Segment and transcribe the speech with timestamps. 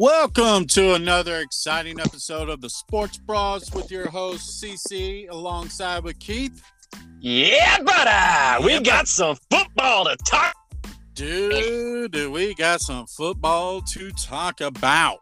[0.00, 6.20] Welcome to another exciting episode of the Sports Bras with your host CC alongside with
[6.20, 6.62] Keith.
[7.18, 10.54] Yeah, buddy, we Yeah, got some football to talk.
[11.14, 15.18] Dude, we got some football to talk about.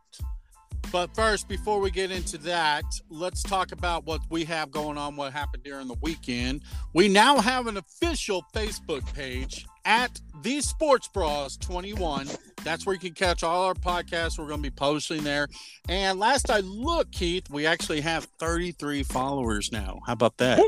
[0.93, 5.17] But first, before we get into that, let's talk about what we have going on,
[5.17, 6.61] what happened during the weekend.
[6.93, 12.29] We now have an official Facebook page at the Sports Bras 21.
[12.65, 14.39] That's where you can catch all our podcasts.
[14.39, 15.49] We're going to be posting there.
[15.89, 20.01] And last I looked, Keith, we actually have 33 followers now.
[20.07, 20.61] How about that?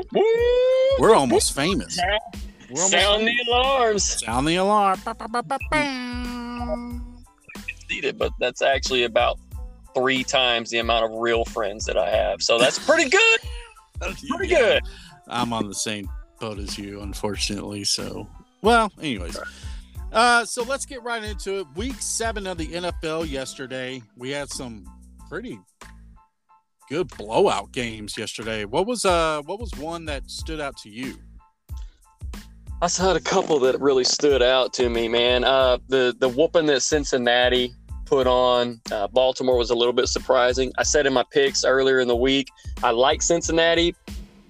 [1.01, 1.99] We're almost famous.
[2.71, 4.05] We're almost Sound the alarms.
[4.25, 5.01] Sound the alarm.
[5.05, 5.15] Ba,
[7.91, 9.39] it, but that's actually about
[9.95, 12.43] three times the amount of real friends that I have.
[12.43, 13.41] So that's pretty good.
[14.01, 14.59] That's pretty Yeah.
[14.59, 14.83] good.
[15.27, 16.09] I'm on the same
[16.41, 17.85] boat as you, unfortunately.
[17.85, 18.29] So,
[18.63, 19.39] well, anyways.
[20.13, 21.67] Uh, so let's get right into it.
[21.77, 24.03] Week seven of the NFL yesterday.
[24.17, 24.85] We had some
[25.29, 25.59] pretty
[26.89, 28.65] good blowout games yesterday.
[28.65, 31.17] What was uh what was one that stood out to you?
[32.81, 35.45] I had a couple that really stood out to me, man.
[35.45, 40.73] Uh, the the whooping that Cincinnati put on uh, Baltimore was a little bit surprising.
[40.79, 42.49] I said in my picks earlier in the week,
[42.83, 43.95] I like Cincinnati,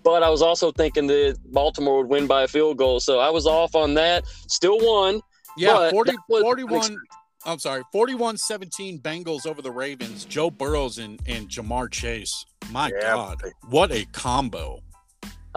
[0.02, 3.30] but I was also thinking that Baltimore would win by a field goal, so I
[3.30, 4.24] was off on that.
[4.48, 5.20] Still won.
[5.56, 6.98] Yeah, 40, 41
[7.44, 10.24] I'm sorry, 41-17 Bengals over the Ravens.
[10.24, 12.44] Joe Burrows and, and Ja'Marr Chase.
[12.70, 13.00] My Yeah.
[13.14, 14.80] God, what a combo.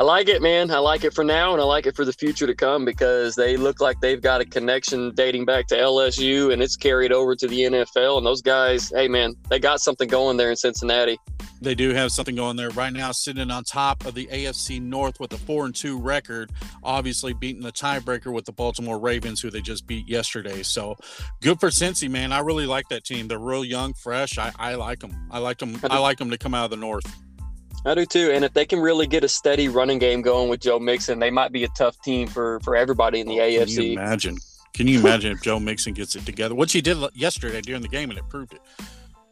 [0.01, 0.71] I like it, man.
[0.71, 3.35] I like it for now, and I like it for the future to come because
[3.35, 7.35] they look like they've got a connection dating back to LSU, and it's carried over
[7.35, 8.17] to the NFL.
[8.17, 11.19] And those guys, hey, man, they got something going there in Cincinnati.
[11.61, 15.19] They do have something going there right now, sitting on top of the AFC North
[15.19, 16.49] with a four and two record,
[16.83, 20.63] obviously beating the tiebreaker with the Baltimore Ravens, who they just beat yesterday.
[20.63, 20.95] So
[21.43, 22.31] good for Cincy, man.
[22.31, 23.27] I really like that team.
[23.27, 24.39] They're real young, fresh.
[24.39, 25.27] I, I like them.
[25.29, 25.79] I like them.
[25.83, 27.05] I like them to come out of the North.
[27.85, 28.31] I do too.
[28.31, 31.31] And if they can really get a steady running game going with Joe Mixon, they
[31.31, 33.93] might be a tough team for for everybody in the Oh, Can you AFC.
[33.93, 34.37] imagine?
[34.73, 36.55] Can you imagine if Joe Mixon gets it together?
[36.55, 38.61] Which he did yesterday during the game, and it proved it,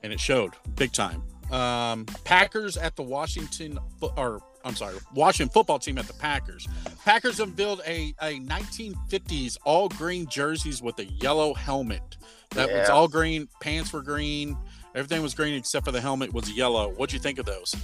[0.04, 1.24] and it showed big time.
[1.52, 3.80] Um, Packers at the Washington,
[4.18, 6.68] or I'm sorry, Washington football team at the Packers.
[7.06, 12.18] Packers unveiled a a 1950s all green jerseys with a yellow helmet.
[12.52, 13.48] That was all green.
[13.62, 14.58] Pants were green.
[14.96, 16.90] Everything was green except for the helmet was yellow.
[16.90, 17.76] What'd you think of those?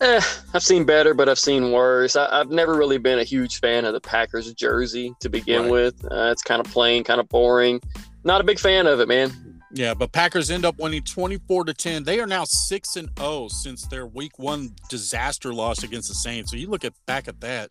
[0.00, 0.20] Eh,
[0.54, 2.14] I've seen better, but I've seen worse.
[2.14, 5.70] I, I've never really been a huge fan of the Packers jersey to begin Right.
[5.72, 6.04] with.
[6.04, 7.80] Uh, it's kind of plain, kind of boring.
[8.22, 9.60] Not a big fan of it, man.
[9.72, 12.04] Yeah, but Packers end up winning 24 to 10.
[12.04, 16.50] They are now 6 and 0 since their week 1 disaster loss against the Saints.
[16.52, 17.70] So you look at back at that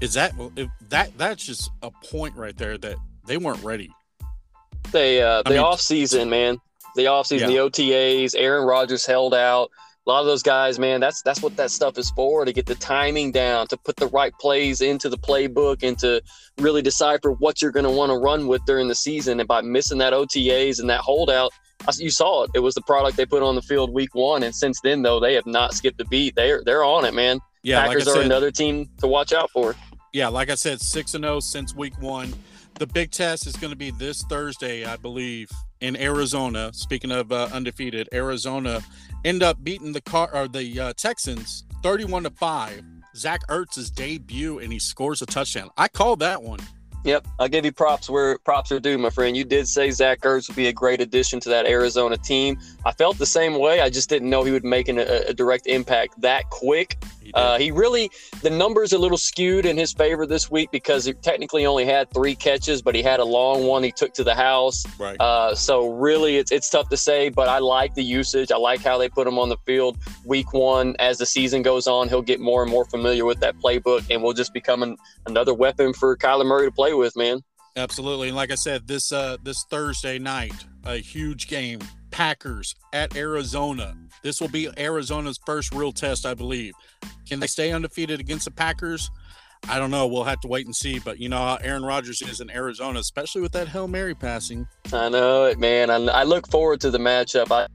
[0.00, 2.96] is that if that that's just a point right there that
[3.26, 3.90] they weren't ready.
[4.90, 6.58] They uh, I the mean- off season, man.
[6.96, 7.62] The off season, Yeah.
[7.62, 8.34] the OTAs.
[8.36, 9.70] Aaron Rodgers held out.
[10.04, 10.98] A lot of those guys, man.
[11.00, 14.08] That's that's what that stuff is for to get the timing down, to put the
[14.08, 16.20] right plays into the playbook, and to
[16.58, 19.38] really decipher what you're going to want to run with during the season.
[19.38, 21.52] And by missing that OTAs and that holdout,
[21.86, 22.50] I- you saw it.
[22.54, 25.20] It was the product they put on the field week one, and since then, though,
[25.20, 26.34] they have not skipped a beat.
[26.34, 27.38] They're they're on it, man.
[27.62, 29.76] Yeah, Packers like I are another team to watch out for.
[30.12, 32.32] yeah, like I said 6 and 0 since week 1.
[32.82, 35.48] The big test is going to be this Thursday, I believe,
[35.80, 36.72] in Arizona.
[36.74, 38.80] Speaking of uh, undefeated, Arizona
[39.24, 42.82] end up beating the car or the uh, Texans 31 to 5.
[43.14, 45.70] Zach Ertz's debut and he scores a touchdown.
[45.76, 46.58] I called that one.
[47.04, 49.36] Yep, I'll give you props where props are due, my friend.
[49.36, 52.58] You did say Zach Ertz would be a great addition to that Arizona team.
[52.84, 53.80] I felt the same way.
[53.80, 57.00] I just didn't know he would make an, a, a direct impact that quick.
[57.24, 57.32] He.
[57.32, 58.10] Uh, he really,
[58.42, 62.10] the numbers a little skewed in his favor this week because he technically only had
[62.12, 64.84] three catches, but he had a long one he took to the house.
[64.98, 65.16] right.
[65.20, 68.50] Uh, so really, it's it's tough to say, but I like the usage.
[68.52, 70.96] I like how they put him on the field week one.
[70.98, 74.22] As the season goes on, he'll get more and more familiar with that playbook, and
[74.22, 74.96] will just become an,
[75.26, 77.42] another weapon for Kyler Murray to play with, man.
[77.76, 78.28] Absolutely.
[78.28, 80.54] And like I said, this uh this Thursday night,
[80.84, 81.80] a huge game.
[82.12, 83.96] Packers at Arizona.
[84.22, 86.74] This will be Arizona's first real test, I believe.
[87.28, 89.10] Can they stay undefeated against the Packers?
[89.68, 90.06] I don't know.
[90.06, 90.98] We'll have to wait and see.
[90.98, 94.66] But you know how Aaron Rodgers is in Arizona, especially with that Hail Mary passing.
[94.92, 95.90] I know it, man.
[95.90, 97.50] I, I look forward to the matchup.
[97.50, 97.66] I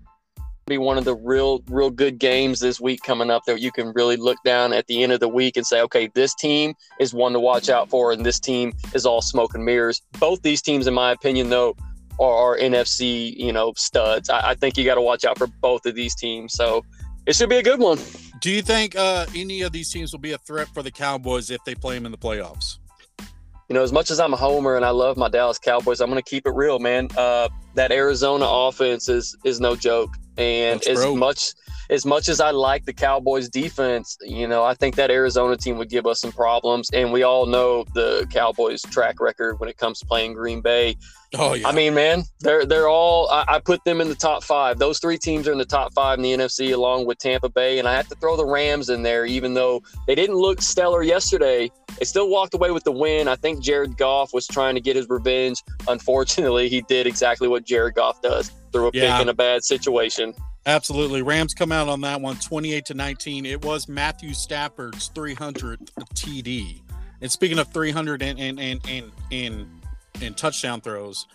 [0.67, 3.93] be one of the real, real good games this week coming up that you can
[3.93, 7.13] really look down at the end of the week and say, okay, this team is
[7.13, 10.01] one to watch out for, and this team is all smoke and mirrors.
[10.19, 11.75] Both these teams, in my opinion, though,
[12.19, 14.29] are, are NFC, you know, studs.
[14.29, 16.53] I, I think you got to watch out for both of these teams.
[16.53, 16.83] So
[17.25, 17.99] it should be a good one.
[18.41, 21.49] Do you think uh, any of these teams will be a threat for the Cowboys
[21.49, 22.77] if they play them in the playoffs?
[23.69, 26.09] you know, as much as I'm a homer and I love my Dallas Cowboys, I'm
[26.09, 27.09] going to keep it real, man.
[27.17, 31.15] Uh, that Arizona offense is is no joke, and That's as bro.
[31.15, 31.53] much
[31.89, 35.77] as much as I like the Cowboys defense, you know, I think that Arizona team
[35.77, 39.77] would give us some problems, and we all know the Cowboys track record when it
[39.77, 40.95] comes to playing Green Bay.
[41.35, 41.67] Oh yeah.
[41.67, 43.29] I mean, man, they're they're all.
[43.29, 44.79] I, I put them in the top five.
[44.79, 47.79] Those three teams are in the top five in the NFC, along with Tampa Bay,
[47.79, 51.03] and I have to throw the Rams in there, even though they didn't look stellar
[51.03, 51.69] yesterday.
[51.99, 53.27] They still walked away with the win.
[53.27, 55.61] I think Jared Goff was trying to get his revenge.
[55.89, 59.17] Unfortunately, he did exactly what Jared Goff does: threw a Yeah.
[59.17, 60.33] pick in a bad situation.
[60.67, 61.21] Absolutely.
[61.21, 63.45] Rams come out on that one 28 to 19.
[63.45, 66.81] It was Matthew Stafford's 300th TD.
[67.21, 69.67] And speaking of 300 and and and and and,
[70.21, 71.25] and touchdown throws,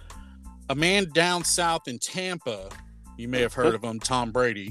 [0.69, 2.69] a man down south in Tampa,
[3.17, 4.70] you may have heard of him, Tom Brady,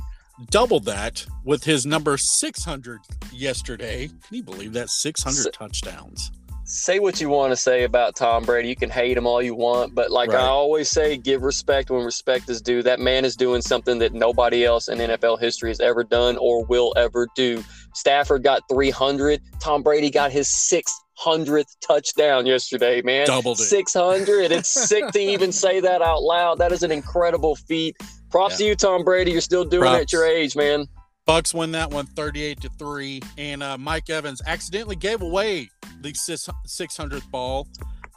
[0.51, 2.99] doubled that with his number 600
[3.33, 4.07] yesterday.
[4.07, 6.31] Can you believe that 600 touchdowns?
[6.71, 8.69] Say what you want to say about Tom Brady.
[8.69, 10.41] You can hate him all you want, but like Right.
[10.41, 12.81] I always say, give respect when respect is due.
[12.81, 16.63] That man is doing something that nobody else in NFL history has ever done or
[16.65, 17.63] will ever do.
[17.93, 19.41] Stafford got 300.
[19.59, 23.27] Tom Brady got his 600th touchdown yesterday, man.
[23.27, 23.63] Doubled it.
[23.63, 24.51] 600.
[24.51, 26.57] It's sick to even say that out loud.
[26.59, 27.97] That is an incredible feat.
[28.29, 29.31] Props to you, Tom Brady.
[29.31, 30.87] You're still doing it at your age, man.
[31.25, 35.69] Bucks win that one 38 to 3 and uh, Mike Evans accidentally gave away
[36.01, 37.67] the 600th ball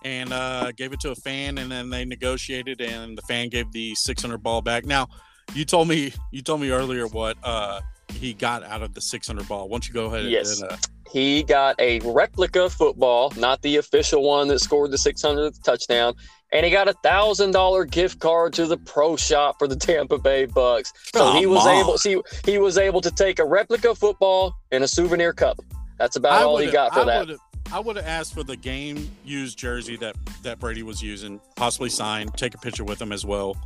[0.04, 3.70] and uh, gave it to a fan and then they negotiated and the fan gave
[3.72, 4.84] the 600 ball back.
[4.84, 5.08] Now,
[5.54, 7.80] you told me you told me earlier what uh,
[8.10, 9.68] he got out of the 600 ball.
[9.68, 10.60] Why don't you go ahead Yes.
[10.62, 10.76] and uh,
[11.10, 16.14] He got a replica football, not the official one that scored the 600th touchdown,
[16.54, 20.16] and he got a thousand dollar gift card to the pro shop for the Tampa
[20.16, 20.92] Bay Bucks.
[21.14, 21.74] So he was on.
[21.74, 25.58] able, see, he was able to take a replica football and a souvenir cup.
[25.98, 27.38] That's about I all he got for I that.
[27.72, 31.90] I would have asked for the game used jersey that that Brady was using, possibly
[31.90, 33.56] signed, take a picture with him as well.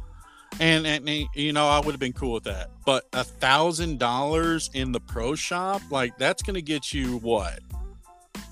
[0.60, 2.70] And, and and, you know, I would have been cool with that.
[2.86, 7.60] But a thousand dollars in the pro shop, like that's gonna get you what?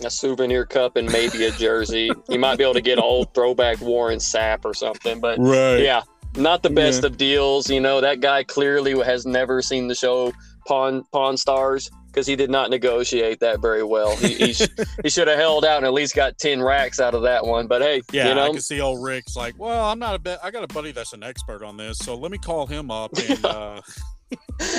[0.05, 2.11] A souvenir cup and maybe a jersey.
[2.29, 5.79] you might be able to get an old throwback Warren Sapp or something, but Right.
[5.81, 6.03] yeah,
[6.37, 7.71] not the best of deals.
[7.71, 10.33] You know, that guy clearly has never seen the show
[10.67, 14.17] Pawn Pawn Stars because he did not negotiate that very well.
[14.17, 14.69] He he, sh-
[15.03, 17.67] he should have held out and at least got ten racks out of that one.
[17.67, 20.19] But hey, Yeah, you know, I can see old Rick's like, well, I'm not a
[20.19, 20.41] bet.
[20.43, 23.13] I got a buddy that's an expert on this, so let me call him up.
[23.17, 23.81] And uh,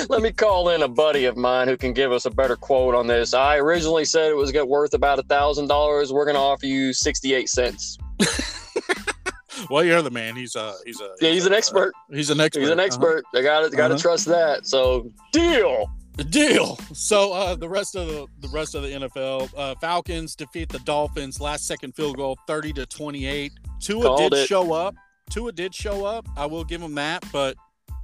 [0.08, 2.94] let me call in a buddy of mine who can give us a better quote
[2.94, 3.32] on this.
[3.34, 6.12] I originally said it was get worth about a thousand dollars.
[6.12, 7.96] We're gonna offer you sixty eight cents.
[9.70, 10.36] well, you're the man.
[10.36, 11.92] He's a he's a Yeah, he's an a- expert.
[12.10, 12.60] he's an expert.
[12.60, 12.86] He's an Uh-huh.
[12.86, 13.24] expert.
[13.34, 14.02] I got to got to Uh-huh.
[14.02, 14.66] trust that.
[14.66, 15.90] So deal.
[16.30, 16.76] deal.
[16.94, 20.78] So uh, the rest of the the rest of the NFL, uh, Falcons defeat the
[20.80, 23.52] Dolphins last second field goal, thirty to twenty eight.
[23.80, 24.46] Tua Called did it.
[24.48, 24.94] show up.
[25.30, 26.26] Tua did show up.
[26.36, 27.56] I will give him that, but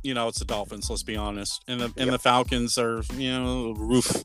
[0.04, 0.88] you know it's the Dolphins.
[0.88, 1.62] Let's be honest.
[1.66, 4.24] And the and the Falcons are you know roof.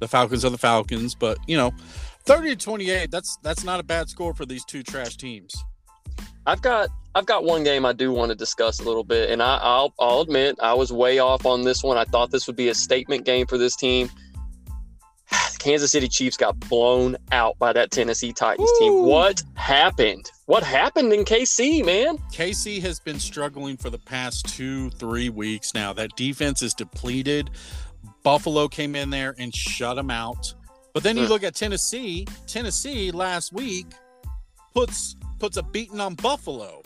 [0.00, 1.72] The Falcons are the Falcons, but you know,
[2.24, 3.10] thirty to twenty eight.
[3.10, 5.54] That's that's not a bad score for these two trash teams.
[6.46, 9.42] I've got I've got one game I do want to discuss a little bit, and
[9.42, 11.96] I, I'll I'll admit I was way off on this one.
[11.96, 14.10] I thought this would be a statement game for this team.
[15.58, 19.02] Kansas City Chiefs got blown out by that Tennessee Titans team.
[19.04, 20.30] What happened?
[20.46, 22.16] What happened in KC, man?
[22.32, 25.92] KC has been struggling for the past two, three weeks now.
[25.92, 27.50] That defense is depleted.
[28.22, 30.54] Buffalo came in there and shut them out.
[30.94, 31.30] But then you Hmm.
[31.30, 32.26] look at Tennessee.
[32.46, 33.86] Tennessee last week
[34.74, 36.79] puts puts a beating on Buffalo.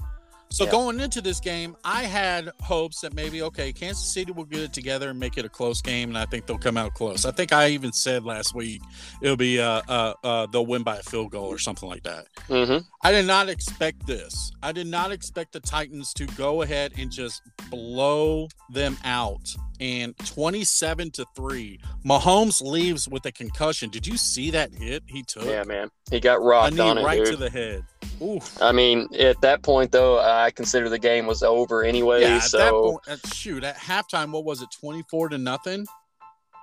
[0.55, 0.71] So Yeah.
[0.71, 4.73] going into this game, I had hopes that maybe okay, Kansas City will get it
[4.73, 7.25] together and make it a close game, and I think they'll come out close.
[7.25, 8.81] I think I even said last week
[9.21, 12.27] it'll be uh uh, uh they'll win by a field goal or something like that.
[12.47, 14.53] hmm I did not expect this.
[14.63, 19.55] I did not expect the Titans to go ahead and just blow them out.
[19.81, 21.81] And 27 to 3.
[22.07, 23.91] Mahomes leaves with a concussion.
[23.91, 25.45] Did you see that hit he took?
[25.45, 25.91] Yeah, man.
[26.11, 27.35] He got rocked on it, right dude.
[27.35, 27.85] to the head.
[28.23, 28.41] Ooh.
[28.61, 32.23] I mean, at that point though, I consider the game was over anyway.
[32.23, 35.87] Yeah, at so that point, shoot, at halftime, what was it, 24 to nothing?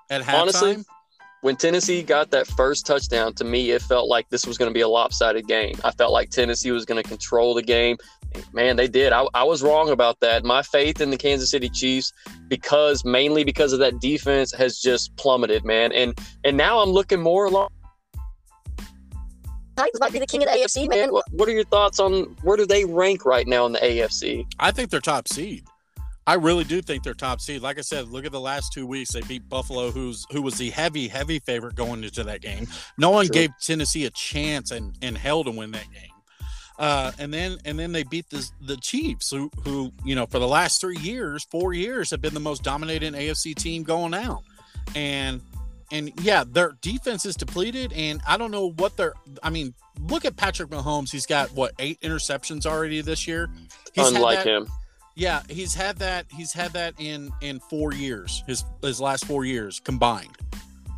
[0.09, 0.41] At halftime?
[0.41, 0.77] Honestly,
[1.41, 4.73] when Tennessee got that first touchdown, to me, it felt like this was going to
[4.73, 5.75] be a lopsided game.
[5.83, 7.97] I felt like Tennessee was going to control the game.
[8.53, 9.11] Man, they did.
[9.11, 10.45] I, I was wrong about that.
[10.45, 12.13] My faith in the Kansas City Chiefs,
[12.47, 15.91] because mainly because of that defense, has just plummeted, man.
[15.91, 17.69] And and now I'm looking more along.
[19.75, 21.11] Titans might be the king of the AFC, man.
[21.11, 24.45] What, what are your thoughts on where do they rank right now in the AFC?
[24.59, 25.65] I think they're top seed.
[26.27, 27.61] I really do think they're top seed.
[27.61, 29.11] Like I said, look at the last two weeks.
[29.11, 32.67] They beat Buffalo, who's who was the heavy, heavy favorite going into that game.
[32.97, 36.11] No one gave Tennessee a chance and and hell to win that game.
[36.77, 40.39] Uh, and then and then they beat the the Chiefs, who who you know for
[40.39, 44.43] the last three years, four years have been the most dominating AFC team going out.
[44.95, 45.41] And
[45.91, 49.13] and yeah, their defense is depleted, and I don't know what they're.
[49.43, 49.73] I mean,
[50.07, 51.11] look at Patrick Mahomes.
[51.11, 53.49] He's got what eight interceptions already this year.
[53.93, 54.67] He's Unlike him.
[55.15, 56.25] Yeah, he's had that.
[56.35, 58.43] He's had that in in four years.
[58.47, 60.35] His his last four years combined.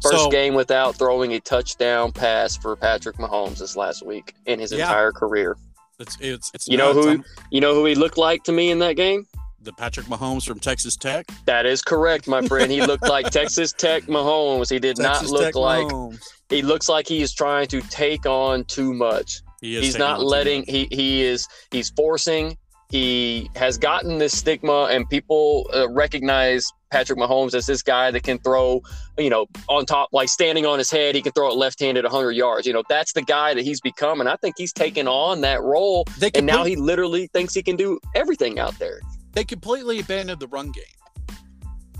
[0.02, 4.60] First So- game without throwing a touchdown pass for Patrick Mahomes this last week in
[4.60, 4.80] his Yeah.
[4.86, 5.58] entire career.
[6.00, 8.70] It's it's it's You know who- I'm- You know who he looked like to me
[8.72, 9.26] in that game?
[9.62, 11.26] the Patrick Mahomes from Texas Tech.
[11.46, 12.70] That is correct, my friend.
[12.70, 14.70] He looked like Texas Tech Mahomes.
[14.70, 16.20] He did Texas not look Tech like Mahomes.
[16.50, 19.42] he looks like he is trying to take on too much.
[19.62, 22.58] He is he's not letting he he is he's forcing
[22.94, 28.22] he has gotten this stigma and people uh, recognize Patrick Mahomes as this guy that
[28.22, 28.84] can throw
[29.18, 32.34] you know on top like standing on his head he can throw it left-handed 100
[32.34, 32.68] yards.
[32.68, 35.64] You know that's the guy that he's become and I think he's taken on that
[35.64, 39.00] role They and now he literally thinks he can do everything out there.
[39.32, 40.84] They completely abandoned the run game.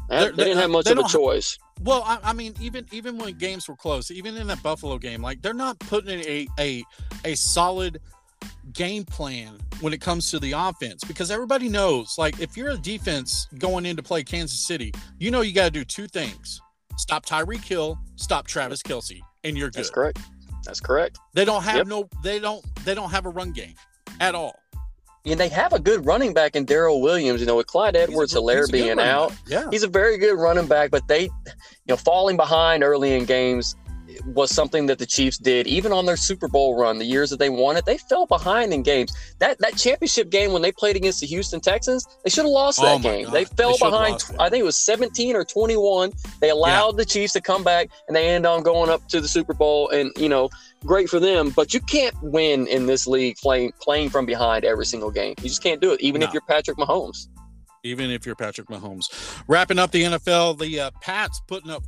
[0.10, 1.58] they, They're- didn't have much of a choice.
[1.82, 5.24] Well, I, I mean, even even when games were close, even in that Buffalo game,
[5.24, 6.84] like they're not putting in a a
[7.26, 8.00] a solid
[8.74, 12.78] game plan when it comes to the offense because everybody knows, like, if you're a
[12.78, 16.62] defense going in to play Kansas City, you know you got to do two things:
[16.98, 19.80] stop Tyreek Hill, stop Travis Kelce, and you're good.
[19.80, 20.20] that's correct
[20.66, 21.88] that's correct They don't have Yep.
[21.88, 23.76] no, they don't, they don't have a run game
[24.22, 24.58] at all.
[25.26, 28.34] and they have a good running back in Darrel Williams you know with Clyde Edwards
[28.34, 29.40] Helaire he's a good being out back.
[29.48, 29.68] yeah.
[29.72, 31.30] he's a very good running back, but they, you
[31.90, 33.76] know, falling behind early in games
[34.26, 35.68] was something that the Chiefs did.
[35.68, 38.74] Even on their Super Bowl run, the years that they won it, they fell behind
[38.74, 39.14] in games.
[39.40, 42.80] That that championship game when they played against the Houston Texans, they should have lost
[42.82, 43.26] Oh that game.
[43.26, 43.34] God.
[43.34, 44.24] They fell They behind.
[44.40, 46.12] I think it was 17 or 21.
[46.40, 49.28] They allowed the Chiefs to come back, and they end on going up to the
[49.28, 49.90] Super Bowl.
[49.90, 50.50] And you know,
[50.86, 51.50] great for them.
[51.50, 55.36] But you can't win in this league playing playing from behind every single game.
[55.42, 57.28] You just can't do it, even if you're Patrick Mahomes.
[57.86, 59.06] even if you're Patrick Mahomes.
[59.48, 61.84] Wrapping up the NFL, the uh, Pats putting up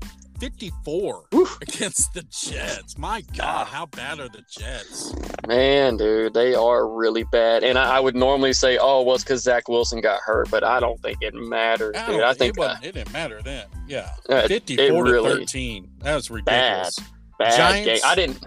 [0.49, 1.47] 54 Whew.
[1.63, 2.99] against the Jets.
[2.99, 5.11] My God, how bad are the Jets?
[5.47, 7.63] Man, dude, they are really bad.
[7.63, 10.63] And I, I would normally say, oh, well, it's because Zach Wilson got hurt, but
[10.63, 12.21] I don't think it matters, I, dude.
[12.21, 13.65] I think it, uh, it didn't matter then.
[13.87, 15.89] Yeah, uh, 54 it to 13.
[16.03, 16.99] That was ridiculous.
[17.39, 17.99] bad Giants- game.
[18.05, 18.45] I didn't.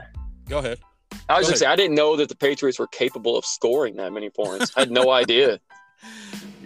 [0.49, 0.79] Go ahead.
[1.29, 3.97] I was Go just saying, I didn't know that the Patriots were capable of scoring
[3.97, 4.71] that many points.
[4.77, 5.59] I had no idea.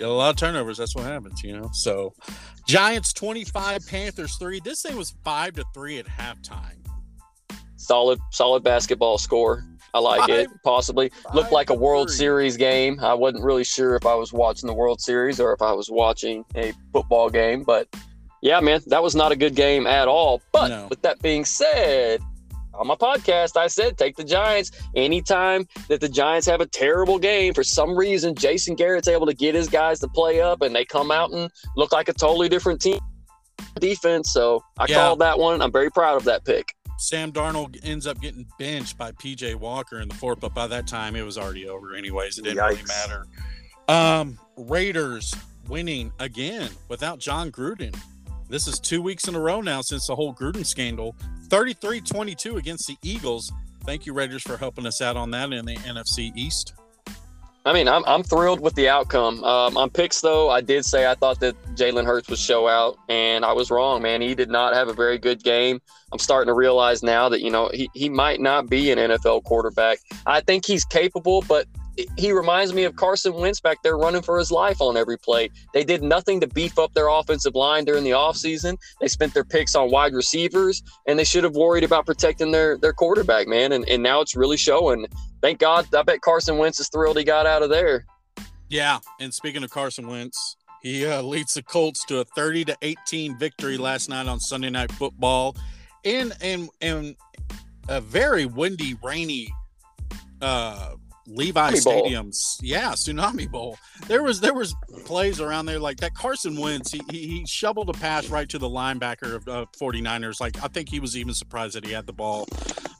[0.03, 0.79] A lot of turnovers.
[0.79, 1.71] That's what happens, you know.
[1.73, 2.13] So,
[2.67, 4.61] Giants 25, Panthers 3.
[4.65, 6.77] This thing was 5 to 3 at halftime.
[7.77, 9.65] Solid, solid basketball score.
[9.95, 10.49] I like it.
[10.65, 12.17] Possibly looked like a World three.
[12.17, 12.99] Series game.
[13.01, 15.91] I wasn't really sure if I was watching the World Series or if I was
[15.91, 17.89] watching a football game, but
[18.41, 20.41] yeah, man, that was not a good game at all.
[20.53, 20.87] But No.
[20.89, 22.23] with that being said,
[22.75, 24.71] on my podcast, I said take the Giants.
[24.97, 29.35] Anytime that the Giants have a terrible game, for some reason, Jason Garrett's able to
[29.35, 32.49] get his guys to play up and they come out and look like a totally
[32.49, 32.99] different team
[33.79, 34.33] defense.
[34.33, 34.97] So I Yeah.
[34.97, 35.63] called that one.
[35.63, 36.75] I'm very proud of that pick.
[36.99, 40.87] Sam Darnold ends up getting benched by PJ Walker in the fourth, but by that
[40.87, 42.39] time it was already over anyways.
[42.39, 43.27] It didn't really matter.
[43.89, 45.35] Um, Raiders
[45.69, 47.95] winning again without Jon Gruden.
[48.53, 51.17] This is two weeks in a row now since the whole Gruden scandal.
[51.49, 53.51] 33-22 against the Eagles.
[53.85, 56.75] Thank you, Raiders, for helping us out on that in the NFC East.
[57.65, 59.43] I mean, I'm, I'm thrilled with the outcome.
[59.43, 62.99] Um, on picks, though, I did say I thought that Jalen Hurts would show out,
[63.09, 64.21] and I was wrong, man.
[64.21, 65.81] He did not have a very good game.
[66.13, 69.45] I'm starting to realize now that, you know, he, he might not be an NFL
[69.45, 69.97] quarterback.
[70.27, 71.67] I think he's capable, but
[72.17, 75.51] he reminds me of Carson Wentz back there running for his life on every play.
[75.75, 78.79] They did nothing to beef up their offensive line during the offseason.
[79.01, 82.79] They spent their picks on wide receivers, and they should have worried about protecting their,
[82.79, 83.73] their quarterback, man.
[83.73, 85.07] And, and now it's really showing
[85.41, 85.93] thank God.
[85.95, 88.07] I bet Carson Wentz is thrilled he got out of there.
[88.69, 92.77] Yeah, and speaking of Carson Wentz, he uh, leads the Colts to a 30 to
[92.83, 95.55] 18 victory last night on Sunday Night Football,
[96.05, 97.15] in in in
[97.89, 99.53] a very windy, rainy
[100.41, 100.95] uh,
[101.27, 102.01] Levi Tsunami Bowl.
[102.01, 103.79] Stadium's yeah Tsunami Bowl.
[104.07, 104.75] There was there was
[105.05, 106.15] plays around there like that.
[106.15, 110.41] Carson Wentz he, he, he shoveled a pass right to the linebacker of uh, 49ers.
[110.41, 112.47] Like I think he was even surprised that he had the ball.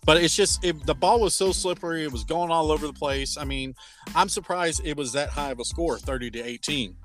[0.05, 2.03] But it's just it, the ball was so slippery.
[2.03, 3.37] It was going all over the place.
[3.37, 3.75] I mean,
[4.15, 6.97] I'm surprised it was that high of a score, 30 to 18.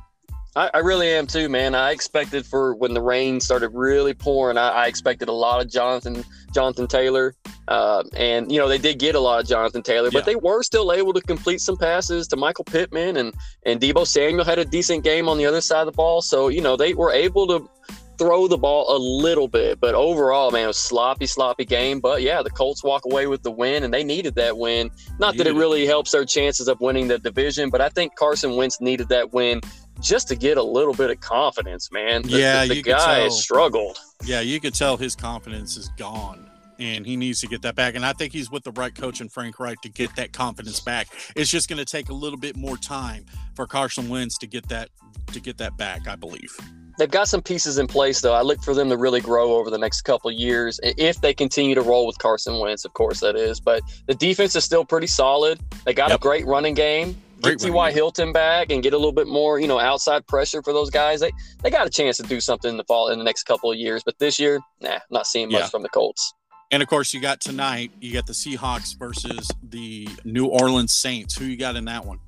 [0.57, 1.75] I, I really am too, man.
[1.75, 5.69] I expected for when the rain started really pouring, I, I expected a lot of
[5.69, 7.35] Jonathan Jonathan Taylor,
[7.67, 10.33] uh, and you know they did get a lot of Jonathan Taylor, but Yeah.
[10.33, 13.35] they were still able to complete some passes to Michael Pittman and
[13.67, 16.47] and Deebo Samuel had a decent game on the other side of the ball, so
[16.47, 17.69] you know they were able to
[18.17, 21.99] throw the ball a little bit, but overall, man, it was sloppy, sloppy game.
[21.99, 24.89] But yeah, the Colts walk away with the win, and they needed that win.
[25.19, 28.15] Not needed that it really helps their chances of winning the division, but I think
[28.15, 29.61] Carson Wentz needed that win
[30.01, 32.21] just to get a little bit of confidence, man.
[32.23, 33.97] The, yeah, the, the guy has struggled.
[34.23, 36.49] Yeah, you could tell his confidence is gone
[36.79, 37.95] and he needs to get that back.
[37.95, 40.79] And I think he's with the right coach and Frank Reich to get that confidence
[40.79, 41.07] back.
[41.35, 43.25] It's just going to take a little bit more time
[43.55, 44.89] for Carson Wentz to get that
[45.33, 46.07] to get that back.
[46.07, 46.55] I believe
[46.97, 48.33] they've got some pieces in place though.
[48.33, 51.75] I look for them to really grow over the next couple years if they continue
[51.75, 52.85] to roll with Carson Wentz.
[52.85, 53.59] Of course, that is.
[53.59, 55.59] But the defense is still pretty solid.
[55.85, 56.19] They got yep.
[56.19, 57.17] a great running game.
[57.41, 57.91] Get T.Y.
[57.91, 61.19] Hilton back and get a little bit more, you know, outside pressure for those guys.
[61.19, 63.71] They they got a chance to do something in the fall in the next couple
[63.71, 64.03] of years.
[64.03, 65.67] But this year, nah, not seeing much yeah.
[65.67, 66.33] from the Colts.
[66.71, 67.91] And of course, you got tonight.
[68.01, 71.37] You got the Seahawks versus the New Orleans Saints.
[71.37, 72.19] Who you got in that one?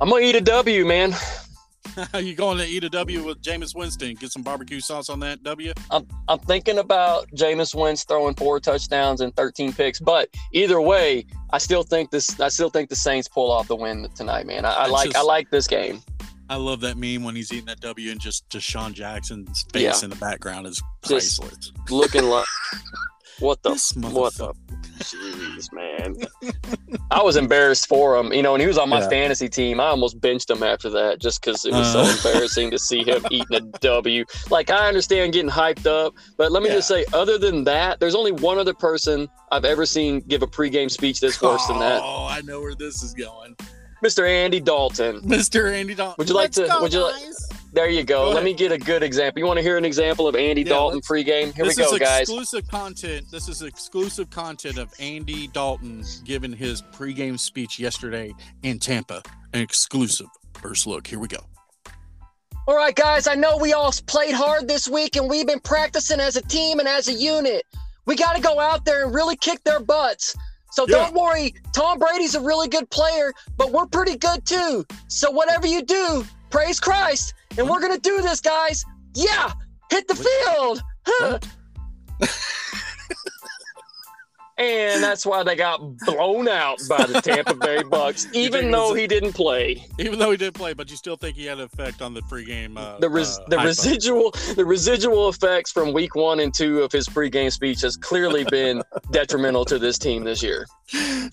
[0.00, 1.14] I'm gonna eat a W, man.
[2.14, 4.14] you going to eat a W with Jameis Winston?
[4.14, 5.72] Get some barbecue sauce on that W.
[5.90, 11.26] I'm I'm thinking about Jameis Winston throwing four touchdowns and 13 picks, but either way,
[11.50, 12.40] I still think this.
[12.40, 14.64] I still think the Saints pull off the win tonight, man.
[14.64, 16.02] I, I like just, I like this game.
[16.48, 20.04] I love that meme when he's eating that W and just DeSean Jackson's face yeah.
[20.04, 21.56] in the background is priceless.
[21.56, 22.46] Just looking like
[23.40, 23.70] What the?
[24.12, 24.54] What the?
[24.98, 26.16] Jeez, man.
[27.10, 28.32] I was embarrassed for him.
[28.32, 29.08] You know, and he was on my yeah.
[29.08, 32.04] fantasy team, I almost benched him after that just because it was uh.
[32.04, 34.24] so embarrassing to see him eating a W.
[34.50, 36.76] Like, I understand getting hyped up, but let me yeah.
[36.76, 40.46] just say, other than that, there's only one other person I've ever seen give a
[40.46, 42.02] pregame speech that's worse oh, than that.
[42.02, 43.56] Oh, I know where this is going.
[44.04, 44.28] Mr.
[44.28, 45.20] Andy Dalton.
[45.22, 45.72] Mr.
[45.72, 46.16] Andy Dalton.
[46.18, 46.66] Would you like to?
[46.66, 47.22] Go, would you like?
[47.74, 48.26] There you go.
[48.26, 49.40] go Let me get a good example.
[49.40, 51.52] You want to hear an example of Andy yeah, Dalton pregame?
[51.52, 52.28] Here we go, guys.
[52.28, 53.26] This is Exclusive content.
[53.32, 59.24] This is exclusive content of Andy Dalton giving his pregame speech yesterday in Tampa.
[59.54, 60.28] An exclusive.
[60.54, 61.04] First look.
[61.08, 61.40] Here we go.
[62.68, 63.26] All right, guys.
[63.26, 66.78] I know we all played hard this week, and we've been practicing as a team
[66.78, 67.66] and as a unit.
[68.06, 70.36] We got to go out there and really kick their butts.
[70.70, 70.98] So yeah.
[70.98, 74.84] don't worry, Tom Brady's a really good player, but we're pretty good too.
[75.08, 78.84] So whatever you do, praise Christ and we're gonna do this, guys.
[79.14, 79.52] Yeah,
[79.90, 80.82] hit the field.
[81.06, 81.38] Huh.
[84.56, 89.06] and that's why they got blown out by the Tampa Bay Bucks, even though he
[89.06, 89.84] didn't play.
[89.98, 92.22] Even though he didn't play, but you still think he had an effect on the
[92.22, 92.76] pregame.
[92.76, 96.92] Uh, the res- uh, the residual the residual effects from week one and two of
[96.92, 100.66] his pregame speech has clearly been detrimental to this team this year.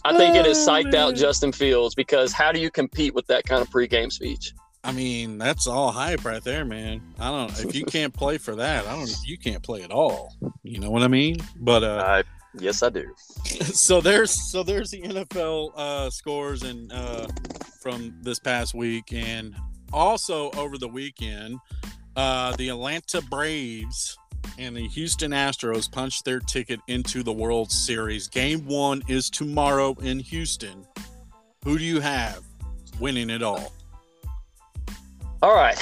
[0.03, 3.27] I think it has psyched oh, out Justin Fields because how do you compete with
[3.27, 4.53] that kind of pregame speech?
[4.83, 7.01] I mean, that's all hype right there, man.
[7.19, 10.35] I don't if you can't play for that, I don't you can't play at all.
[10.63, 11.37] You know what I mean?
[11.59, 12.23] But uh I,
[12.59, 13.13] yes I do.
[13.61, 17.27] So there's so there's the NFL uh scores and uh
[17.81, 19.55] from this past week and
[19.93, 21.59] also over the weekend,
[22.15, 24.17] uh the Atlanta Braves
[24.57, 28.27] and the Houston Astros punched their ticket into the World Series.
[28.27, 30.85] Game 1 is tomorrow in Houston.
[31.63, 32.43] Who do you have
[32.99, 33.71] winning it all?
[35.41, 35.77] All right.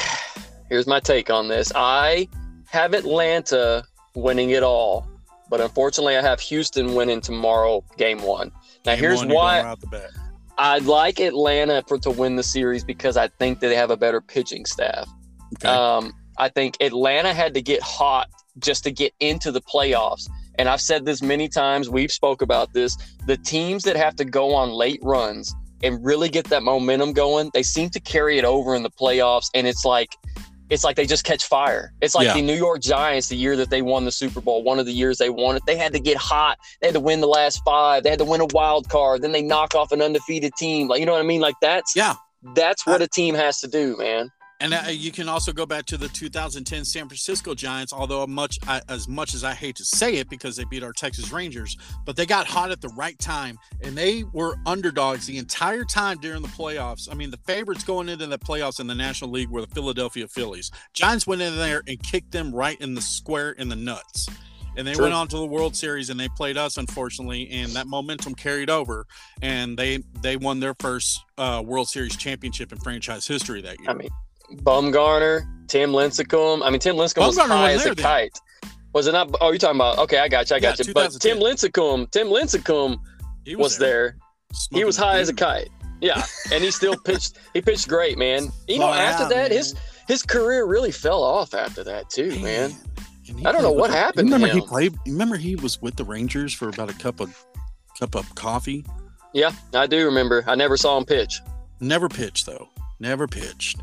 [0.69, 1.71] Here's my take on this.
[1.75, 2.29] I
[2.69, 3.83] have Atlanta
[4.15, 5.07] winning it all,
[5.49, 8.51] but unfortunately, I have Houston winning tomorrow, game one.
[8.85, 9.75] Now, game here's one, why
[10.57, 13.97] I'd like Atlanta for to win the series because I think that they have a
[13.97, 15.09] better pitching staff.
[15.55, 15.67] Okay.
[15.67, 20.29] Um, I think Atlanta had to get hot just to get into the playoffs.
[20.55, 21.89] And I've said this many times.
[21.89, 22.97] We've spoke about this.
[23.25, 27.49] The teams that have to go on late runs and really get that momentum going,
[27.53, 29.49] they seem to carry it over in the playoffs.
[29.53, 30.09] And it's like,
[30.69, 31.93] it's like they just catch fire.
[32.01, 32.35] It's like yeah.
[32.35, 34.91] the New York Giants, the year that they won the Super Bowl, one of the
[34.91, 36.59] years they won it, they had to get hot.
[36.79, 38.03] They had to win the last five.
[38.03, 39.21] They had to win a wild card.
[39.21, 40.87] Then they knock off an undefeated team.
[40.87, 41.41] Like, you know what I mean?
[41.41, 42.13] Like that's, yeah,
[42.53, 44.31] that's what a team has to do, man.
[44.61, 47.93] And uh, you can also go back to the 2010 San Francisco Giants.
[47.93, 51.31] Although much as much as I hate to say it because they beat our Texas
[51.31, 55.85] Rangers, but they got hot at the right time, and they were underdogs the entire
[55.85, 57.07] time during the playoffs.
[57.09, 60.27] I mean, the favorites going into the playoffs in the National League were the Philadelphia
[60.27, 60.71] Phillies.
[60.93, 64.27] Giants went in there and kicked them right in the square in the nuts.
[64.77, 65.05] And they True.
[65.05, 68.69] went on to the World Series and they played us, unfortunately, and that momentum carried
[68.69, 69.05] over,
[69.41, 73.89] and they they won their first uh, World Series championship in franchise history that year.
[73.89, 74.09] I mean,
[74.57, 76.61] Bumgarner, Tim Lincecum.
[76.63, 77.95] I mean, Tim Lincecum was high as a then.
[77.95, 78.39] kite.
[78.93, 79.29] Was it not?
[79.39, 79.99] Oh, you're talking about?
[79.99, 80.55] Okay, I got you.
[80.55, 80.93] I got yeah, you.
[80.93, 82.97] But Tim Lincecum, Tim Lincecum
[83.45, 84.15] was, was, there.
[84.71, 84.79] there.
[84.79, 85.69] He was high as a kite.
[86.01, 87.37] Yeah, and he still pitched.
[87.53, 88.49] He pitched great, man.
[88.67, 89.57] You know, oh, after yeah, that, man.
[89.57, 89.75] his
[90.07, 92.71] his career really fell off after that too, man.
[93.33, 93.45] man.
[93.45, 94.31] I don't know what happened.
[94.31, 94.95] Remember he played.
[95.05, 97.45] Remember he was with the Rangers for about a cup of
[97.99, 98.85] cup of coffee.
[99.33, 100.43] Yeah, I do remember.
[100.47, 101.41] I never saw him pitch.
[101.79, 102.69] Never pitched though.
[102.99, 103.79] Never pitched.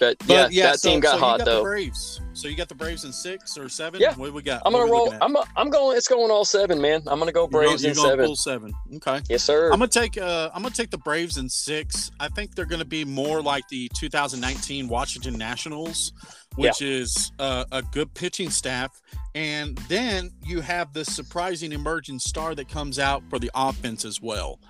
[0.00, 1.56] But, But yeah, yeah, that so, team got so you hot got though.
[1.58, 2.20] The Braves.
[2.32, 4.00] So you got the Braves in six or seven.
[4.00, 4.14] Yeah.
[4.14, 4.62] What do we got?
[4.64, 5.18] I'm gonna What are we roll.
[5.22, 5.96] I'm I'm going.
[5.96, 7.02] It's going all seven, man.
[7.06, 8.24] I'm gonna go You're going- Braves you're in seven.
[8.26, 8.72] full seven.
[8.96, 9.20] Okay.
[9.28, 9.72] Yes, sir.
[9.72, 12.10] I'm gonna take uh I'm gonna take the Braves in six.
[12.20, 16.12] I think they're gonna be more like the 2019 Washington Nationals,
[16.56, 19.00] which is uh, a good pitching staff,
[19.34, 24.20] and then you have the surprising emerging star that comes out for the offense as
[24.20, 24.60] well.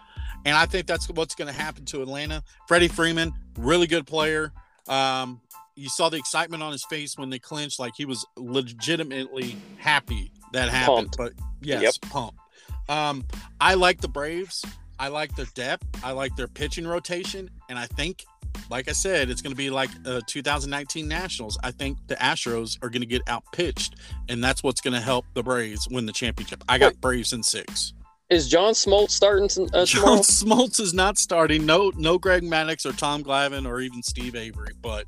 [0.45, 2.43] And I think that's what's going to happen to Atlanta.
[2.69, 4.53] Freddie Freeman, really good player.
[4.88, 5.40] Um,
[5.74, 10.33] you saw the excitement on his face when they clinched, like he was legitimately happy
[10.53, 11.12] that happened.
[11.12, 11.16] Pumped.
[11.16, 12.38] But yes, pumped.
[12.88, 13.24] Um,
[13.61, 14.64] I like the Braves.
[14.98, 15.87] I like their depth.
[16.03, 18.24] I like their pitching rotation, and I think,
[18.70, 21.57] like I said, it's going to be like uh, 2019 Nationals.
[21.62, 23.94] I think the Astros are going to get outpitched,
[24.29, 26.64] and that's what's going to help the Braves win the championship.
[26.68, 27.92] I got Braves in six.
[28.31, 30.19] Is John Smoltz starting to, uh, John?
[30.19, 31.64] Smoltz is not starting.
[31.64, 34.73] No, no Greg Maddux or Tom Glavine or even Steve Avery.
[34.83, 35.07] But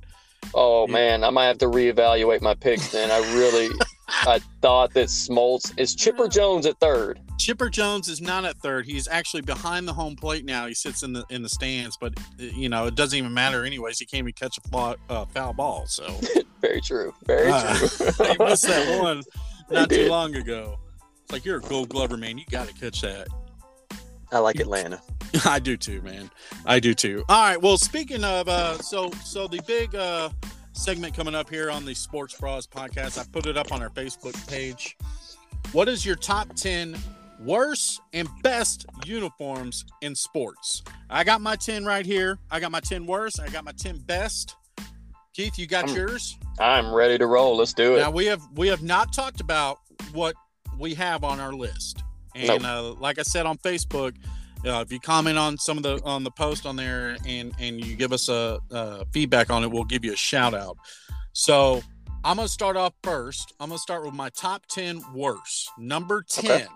[0.54, 0.92] Oh Yeah.
[0.94, 2.88] man, I might have to reevaluate my picks.
[2.90, 3.68] Then I really,
[4.08, 7.20] I thought that Smoltz is Chipper Jones at third.
[7.38, 8.86] Chipper Jones is not at third.
[8.86, 10.66] He's actually behind the home plate now.
[10.66, 13.64] He sits in the in the stands, but uh, you know it doesn't even matter
[13.66, 13.98] anyways.
[13.98, 15.84] He can't even catch a flaw, uh, foul ball.
[15.86, 16.06] So
[16.62, 17.14] Very true.
[17.26, 17.88] Very Uh, true.
[18.26, 19.22] he missed that one
[19.70, 20.78] not too long ago.
[21.30, 22.38] Like you're a Gold Glover man.
[22.38, 23.28] You got to catch that.
[24.32, 25.00] I like Atlanta.
[25.44, 26.30] I do too, man.
[26.66, 27.24] I do too.
[27.28, 27.60] All right.
[27.60, 30.30] Well, speaking of, uh, so so the big uh,
[30.72, 33.90] segment coming up here on the Sports Bras podcast, I put it up on our
[33.90, 34.96] Facebook page.
[35.72, 36.96] What is your top ten
[37.40, 40.82] worst and best uniforms in sports?
[41.08, 42.38] I got my ten right here.
[42.50, 43.40] I got my ten worst.
[43.40, 44.56] I got my ten best.
[45.32, 46.36] Keith, you got I'm- yours.
[46.58, 47.56] I'm ready to roll.
[47.56, 48.00] Let's do it.
[48.00, 49.78] Now we have we have not talked about
[50.12, 50.34] what
[50.80, 52.02] we have on our list,
[52.34, 54.14] and uh, like I said on Facebook,
[54.66, 57.84] uh, if you comment on some of the on the post on there and and
[57.84, 60.76] you give us a, uh feedback on it, we'll give you a shout out.
[61.32, 61.82] So
[62.24, 63.52] I'm gonna start off first.
[63.60, 65.70] I'm gonna start with my top ten worst.
[65.78, 66.66] Number ten Okay.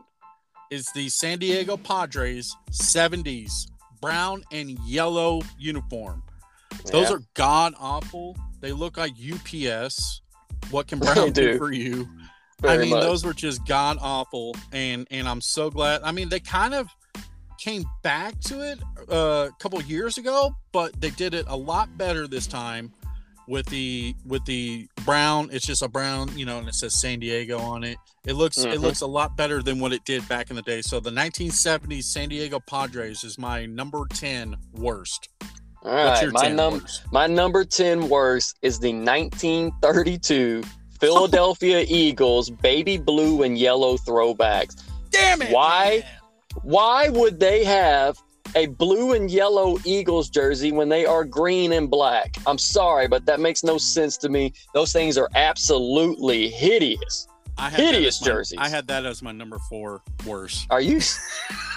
[0.70, 3.66] is the San Diego Padres '70s
[4.00, 6.22] brown and yellow uniform.
[6.90, 7.16] Those Yeah.
[7.16, 8.36] are god awful.
[8.60, 10.20] They look like UPS.
[10.70, 11.58] What can Brown do.
[11.58, 12.08] for you?
[12.70, 13.02] I mean, much.
[13.02, 16.02] those were just god awful, and and I'm so glad.
[16.02, 16.88] I mean, they kind of
[17.58, 18.78] came back to it
[19.10, 22.92] uh, a couple years ago, but they did it a lot better this time
[23.46, 25.48] with the with the brown.
[25.52, 27.96] It's just a brown, you know, and it says San Diego on it.
[28.26, 28.80] It looks it Mhm.
[28.80, 30.80] looks a lot better than what it did back in the day.
[30.82, 35.28] So the 1970s San Diego Padres is my number 10 worst.
[35.82, 40.62] All right, my number my number ten worst is the 1932
[41.00, 44.82] Philadelphia Eagles baby blue and yellow throwbacks.
[45.10, 45.52] Damn it!
[45.52, 46.00] Why?
[46.02, 46.10] man.
[46.62, 48.16] Why would they have
[48.54, 52.36] a blue and yellow Eagles jersey when they are green and black?
[52.46, 54.52] I'm sorry, but that makes no sense to me.
[54.72, 57.26] Those things are absolutely hideous.
[57.58, 58.58] I had Hideous my- jerseys.
[58.60, 60.66] I had that as my number four worst.
[60.70, 61.00] Are you?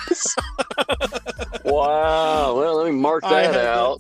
[1.66, 2.56] wow.
[2.56, 3.98] Well, let me mark that that.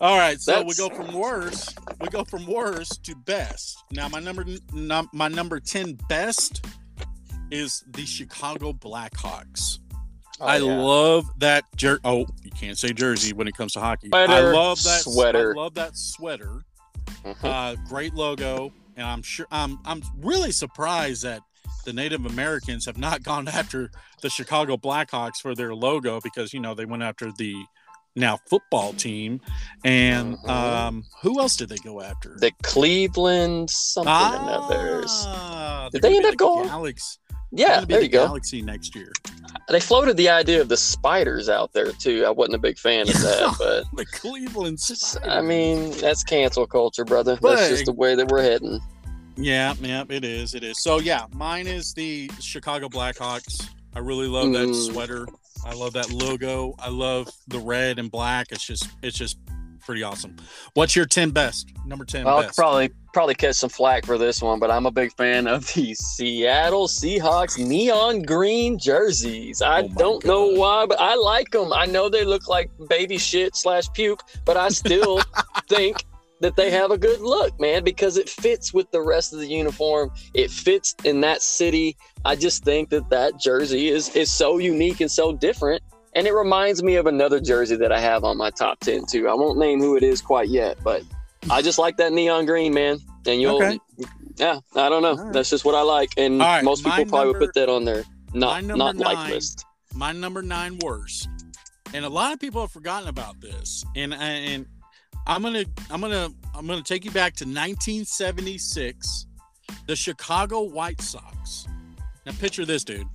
[0.00, 1.78] All right, so we go from worst.
[2.00, 3.78] We go from worst to best.
[3.92, 6.66] Now, my number num, my number ten best
[7.50, 9.78] is the Chicago Blackhawks.
[10.40, 10.80] Oh, I yeah.
[10.80, 14.10] love that jer- Oh, you can't say jersey when it comes to hockey.
[14.12, 15.52] I love that sweater.
[15.56, 16.64] I love that sweater.
[17.42, 21.40] Uh, great logo, and I'm sure I'm I'm really surprised that
[21.84, 23.90] the Native Americans have not gone after
[24.22, 27.54] the Chicago Blackhawks for their logo because you know they went after the
[28.16, 29.40] now football team,
[29.84, 32.36] and um, who else did they go after?
[32.38, 34.12] the Cleveland something.
[34.12, 36.68] Ah, Did they end up going-.
[36.68, 36.94] They're
[37.52, 38.26] Yeah, there the you go.
[38.26, 39.12] Galaxy next year.
[39.68, 42.24] They floated the idea of the spiders out there too.
[42.26, 45.28] I wasn't a big fan of that, but The Cleveland Spiders.
[45.28, 47.38] I mean, that's cancel culture, brother.
[47.40, 48.80] But- that's just the way that we're heading.
[49.36, 50.54] Yeah, yeah, it is.
[50.54, 50.80] It is.
[50.80, 53.68] So yeah, mine is the Chicago Blackhawks.
[53.94, 54.92] I really love that Mm.
[54.92, 55.26] sweater.
[55.64, 56.74] I love that logo.
[56.78, 58.48] I love the red and black.
[58.50, 59.38] It's just it's just
[59.84, 60.36] pretty awesome.
[60.74, 61.70] What's your 10 best?
[61.86, 62.56] Number 10 I'll best.
[62.56, 65.94] probably probably catch some flack for this one, but I'm a big fan of the
[65.94, 69.62] Seattle Seahawks neon green jerseys.
[69.62, 71.72] I Oh don't know why, but I like them.
[71.72, 75.20] I know they look like baby shit slash puke, but I still
[75.68, 76.04] think
[76.44, 79.46] that they have a good look, man, because it fits with the rest of the
[79.46, 80.10] uniform.
[80.34, 81.96] It fits in that city.
[82.26, 85.82] I just think that that jersey is is so unique and so different.
[86.14, 89.26] And it reminds me of another jersey that I have on my top 10 too.
[89.26, 91.02] I won't name who it is quite yet, but
[91.50, 92.98] I just like that neon green, man.
[93.26, 93.78] And you'll, Okay.
[94.36, 95.16] yeah, I don't know.
[95.16, 95.32] Right.
[95.32, 96.10] That's just what I like.
[96.18, 98.04] And right, most people probably number- would put that on their
[98.34, 99.64] not not like list.
[99.94, 101.26] my number 9 worst.
[101.94, 103.82] And a lot of people have forgotten about this.
[103.96, 104.66] And and
[105.26, 109.26] I'm gonna I'm gonna I'm gonna take you back to 1976,
[109.86, 111.66] the Chicago White Sox.
[112.26, 113.06] Now picture this, dude.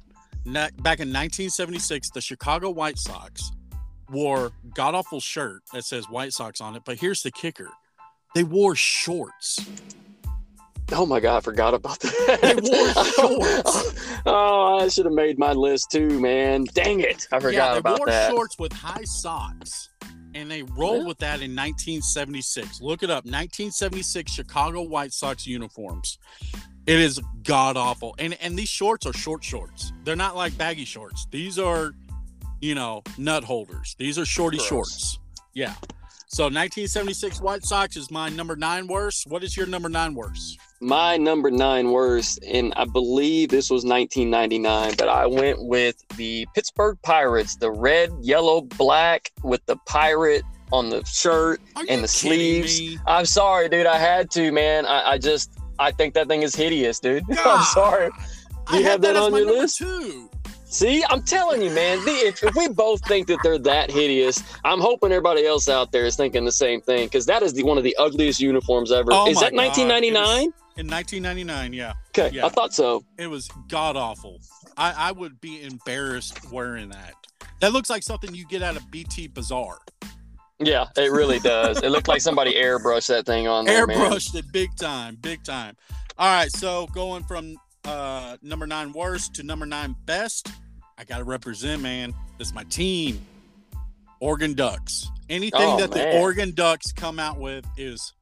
[0.45, 3.51] Back in 1976, the Chicago White Sox
[4.09, 6.81] wore god awful shirt that says White Sox on it.
[6.85, 7.69] But here's the kicker:
[8.33, 9.59] they wore shorts.
[10.91, 12.39] Oh my god, I forgot about that.
[12.41, 12.61] They wore
[12.95, 14.21] oh, shorts.
[14.25, 16.65] Oh, oh, I should have made my list too, man.
[16.73, 17.27] Dang it.
[17.31, 17.53] I forgot about that.
[17.53, 18.31] yeah, they about wore that.
[18.31, 19.89] shorts with high socks,
[20.35, 21.07] and they rolled Yeah.
[21.07, 22.81] with that in 1976.
[22.81, 26.17] Look it up, 1976 Chicago White Sox uniforms.
[26.85, 29.91] It is god awful, and and these shorts are short shorts.
[30.03, 31.27] They're not like baggy shorts.
[31.29, 31.93] These are,
[32.61, 33.95] you know, nut holders.
[33.99, 34.67] These are shorty Gross.
[34.69, 35.19] shorts.
[35.53, 35.75] Yeah.
[36.31, 39.25] So 1976 White Sox is my number nine worst.
[39.25, 40.59] What is your number nine worst?
[40.79, 46.45] My number nine worst, and I believe this was 1999, but I went with the
[46.53, 51.61] Pittsburgh Pirates, the red, yellow, black with the pirate on the shirt.
[51.75, 52.79] Are And the sleeves.
[52.79, 52.99] me?
[53.07, 53.87] I'm sorry, dude.
[53.87, 54.85] I had to, man.
[54.85, 57.23] I, I just, I think that thing is hideous, dude.
[57.43, 58.11] I'm sorry.
[58.67, 59.79] I You had have that as on your list?
[59.79, 60.29] Two.
[60.69, 61.97] See, I'm telling you, man.
[62.05, 65.91] The, if, if we both think that they're that hideous, I'm hoping everybody else out
[65.91, 68.91] there is thinking the same thing because that is the one of the ugliest uniforms
[68.91, 69.11] ever.
[69.11, 70.53] Oh is that God, 1999?
[70.77, 71.93] In 1999, yeah.
[72.09, 72.45] Okay, yeah.
[72.45, 73.03] I thought so.
[73.17, 74.39] It was god awful.
[74.77, 77.15] I, I would be embarrassed wearing that.
[77.61, 79.79] That looks like something you get out of BT Bazaar.
[80.59, 81.81] Yeah, it really does.
[81.81, 83.97] it looked like somebody airbrushed that thing on there, man.
[83.97, 85.75] Airbrushed it big time, big time.
[86.17, 90.49] All right, so going from uh number nine worst to number nine best,
[90.97, 92.13] I gotta represent, man.
[92.37, 93.21] This is my team.
[94.19, 95.07] Oregon Ducks.
[95.29, 96.19] Anything Oh, that the.
[96.19, 98.13] Oregon Ducks come out with is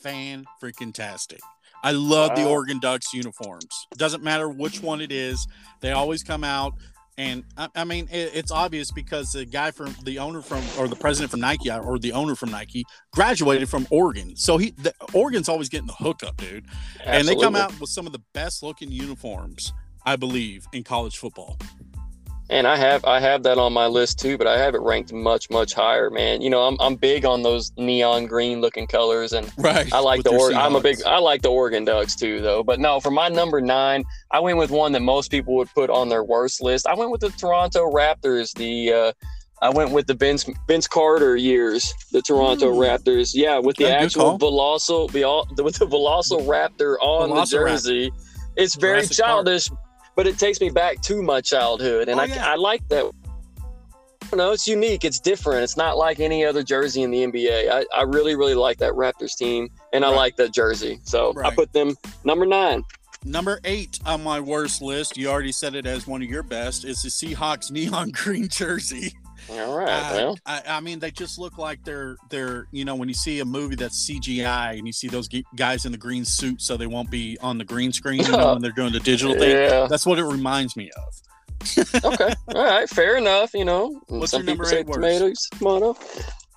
[0.00, 1.40] fan freaking tastic.
[1.82, 3.86] I love the Oregon Ducks uniforms.
[3.96, 5.46] Doesn't matter which one it is,
[5.80, 6.74] they always come out.
[7.16, 10.88] And I, I mean, it, it's obvious because the guy from the owner from or
[10.88, 14.72] the president from Nike uh, or the owner from Nike graduated from Oregon, so he
[14.72, 16.66] the, Oregon's always getting the hookup, dude.
[17.04, 19.72] And they come out with some of the best looking uniforms,
[20.04, 21.56] I believe, in college football.
[22.50, 25.12] And I have I have that on my list too, but I have it ranked
[25.14, 26.42] much much higher, man.
[26.42, 29.90] You know, I'm I'm big on those neon green looking colors, and Right.
[29.94, 32.62] I like the or- I'm a big I like the Oregon Ducks too, though.
[32.62, 35.88] But no, for my number nine, I went with one that most people would put
[35.88, 36.86] on their worst list.
[36.86, 38.52] I went with the Toronto Raptors.
[38.54, 39.12] The uh,
[39.62, 42.78] I went with the Vince Vince Carter years, the Toronto Hmm.
[42.80, 43.30] Raptors.
[43.34, 44.38] Yeah, with the actual.
[44.38, 48.12] Veloso, the with the Velociraptor on the jersey.
[48.56, 49.46] It's very Jurassic Park.
[50.16, 52.50] But it takes me back to my childhood, and Oh, I, yeah.
[52.50, 53.10] I like that.
[54.32, 55.04] You know, it's unique.
[55.04, 55.62] It's different.
[55.62, 57.70] It's not like any other jersey in the NBA.
[57.70, 60.98] I, I really, really like that Raptors team, and I like that jersey.
[61.04, 62.84] So I put them number nine.
[63.24, 66.84] Number eight on my worst list, you already said it as one of your best,
[66.84, 69.14] is the Seahawks neon green jersey.
[69.50, 69.88] All right.
[69.88, 73.14] Uh, well, I, I mean, they just look like they're they're you know when you
[73.14, 76.62] see a movie that's CGI and you see those g- guys in the green suit
[76.62, 79.34] so they won't be on the green screen you know, when they're doing the digital
[79.34, 79.50] thing.
[79.50, 79.86] yeah.
[79.88, 81.84] That's what it reminds me of.
[82.04, 82.34] okay.
[82.54, 82.88] All right.
[82.88, 83.54] Fair enough.
[83.54, 85.96] You know, What's some your number people say eight tomatoes, tomato.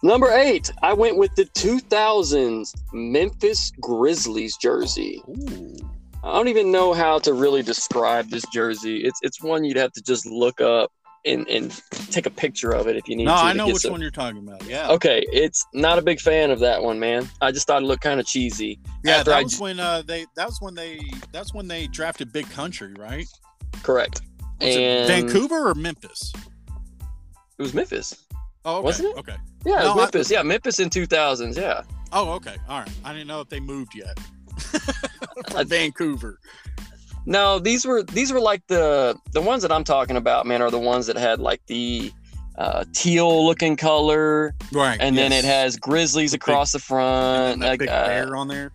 [0.04, 5.24] Number eight, I went with the 2000s Memphis Grizzlies jersey.
[5.28, 5.76] Ooh.
[6.24, 8.98] I don't even know how to really describe this jersey.
[9.04, 10.92] It's it's one you'd have to just look up
[11.28, 11.72] and, and
[12.12, 13.38] take a picture of it if you need No, to.
[13.44, 14.64] No, I know which some- one you're talking about.
[14.66, 17.30] Yeah, Okay, it's not a big fan of that one, man.
[17.42, 18.80] I just thought it looked kind of cheesy.
[19.04, 19.18] yeah.
[19.18, 20.26] after That I was j- when uh, they.
[20.36, 21.00] That was when they.
[21.32, 23.28] That's when they drafted Big Country, right?
[23.84, 24.22] Correct.
[24.62, 26.34] Was and Vancouver or Memphis?
[27.58, 28.26] It was Memphis.
[28.66, 28.84] Oh, okay.
[28.86, 29.18] Wasn't it?
[29.18, 29.36] Okay.
[29.66, 30.32] Yeah, it No, was I- Memphis.
[30.32, 31.58] yeah, Memphis in 2000s.
[31.58, 31.84] Yeah.
[32.12, 32.56] Oh, okay.
[32.70, 32.90] All right.
[33.04, 34.18] I didn't know if they moved yet.
[35.52, 36.40] From Vancouver.
[37.30, 40.72] No, these were these were like the the ones that I'm talking about, man, are
[40.72, 42.12] the ones that had like the
[42.58, 44.98] uh, teal looking color, Right.
[45.00, 47.52] and then it has grizzlies The big- across the front.
[47.52, 48.72] then that like, big uh, bear on there.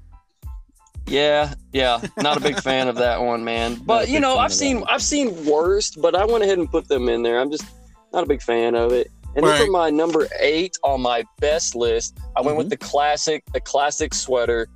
[1.06, 3.74] Yeah, yeah, not a big fan of that one, man.
[3.84, 4.84] But you know, I've seen.
[4.88, 7.40] I've seen worst, but I went ahead and put them in there.
[7.40, 7.64] I'm just
[8.12, 9.10] not a big fan of it.
[9.34, 9.64] And then Right.
[9.64, 12.70] for my number eight on my best list, I went with Mhm.
[12.70, 14.68] the classic, the classic sweater,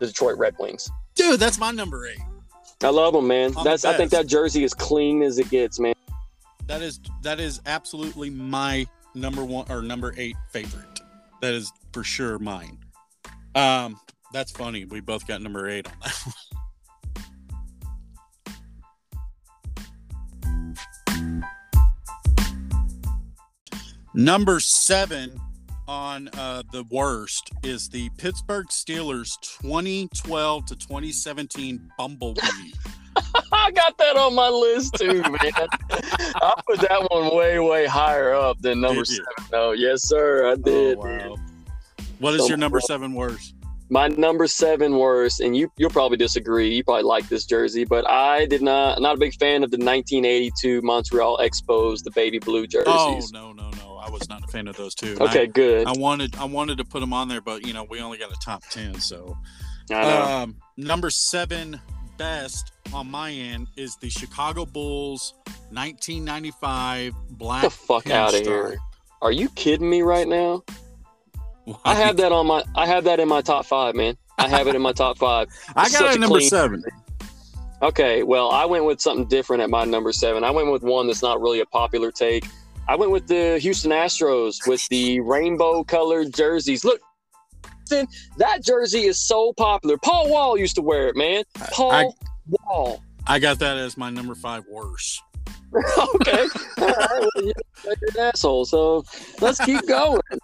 [0.00, 0.90] the Detroit Red Wings.
[1.14, 2.18] Dude, that's my number eight.
[2.82, 3.52] I love them, man.
[3.52, 5.94] The That's I think that jersey is clean as it gets, man.
[6.66, 11.00] That is that is absolutely my number one or number eight favorite.
[11.42, 12.78] That is for sure mine.
[13.54, 13.98] Um,
[14.32, 14.84] that's funny.
[14.84, 16.22] We both got number eight on that.
[16.24, 16.34] One.
[24.12, 25.40] Number seven
[25.90, 32.40] on uh, the worst is the Pittsburgh Steelers 2012 to 2017 Bumblebee.
[33.52, 35.36] I got that on my list too, man.
[35.42, 39.24] I put that one way, way higher up than number seven.
[39.50, 40.96] No, yes, sir, I did.
[40.98, 41.00] Oh,
[41.30, 41.36] wow.
[42.20, 43.54] What is So- your number seven worst?
[43.92, 46.72] My number seven worst, and you you'll probably disagree.
[46.72, 49.00] You probably like this jersey, but I did not.
[49.02, 52.86] Not a big fan of the 1982 Montreal Expos, the baby blue jerseys.
[52.88, 53.89] Oh no, no, no!
[54.10, 55.16] I was not a fan of those two.
[55.20, 55.86] Okay, good.
[55.86, 58.18] I, I wanted I wanted to put them on there, but you know we only
[58.18, 58.94] got a top ten.
[59.00, 59.38] So
[59.94, 61.80] um, number seven
[62.18, 65.34] best on my end is the Chicago Bulls
[65.70, 67.62] 1995 black.
[67.62, 68.78] Get the fuck out of here.
[69.22, 70.62] Are you kidding me right now?
[71.68, 71.78] pinstripe.
[71.84, 72.64] I have that on my.
[72.74, 74.16] I have that in my top five, man.
[74.38, 75.48] I have it in my top five.
[75.76, 76.82] I It's got it number clean- seven.
[77.82, 80.44] Okay, well, I went with something different at my number seven.
[80.44, 82.44] I went with one that's not really a popular take.
[82.90, 86.84] I went with the Houston Astros with the rainbow colored jerseys.
[86.84, 87.00] Look,
[88.36, 89.96] that jersey is so popular.
[89.96, 91.44] Paul Wall used to wear it, man.
[91.70, 92.08] Paul I-
[92.48, 93.00] Wall.
[93.28, 95.22] I got that as my number five worst.
[95.76, 96.46] okay.
[96.78, 97.28] All right.
[97.36, 98.64] Well, you're an asshole.
[98.64, 99.04] So
[99.40, 100.20] let's keep going.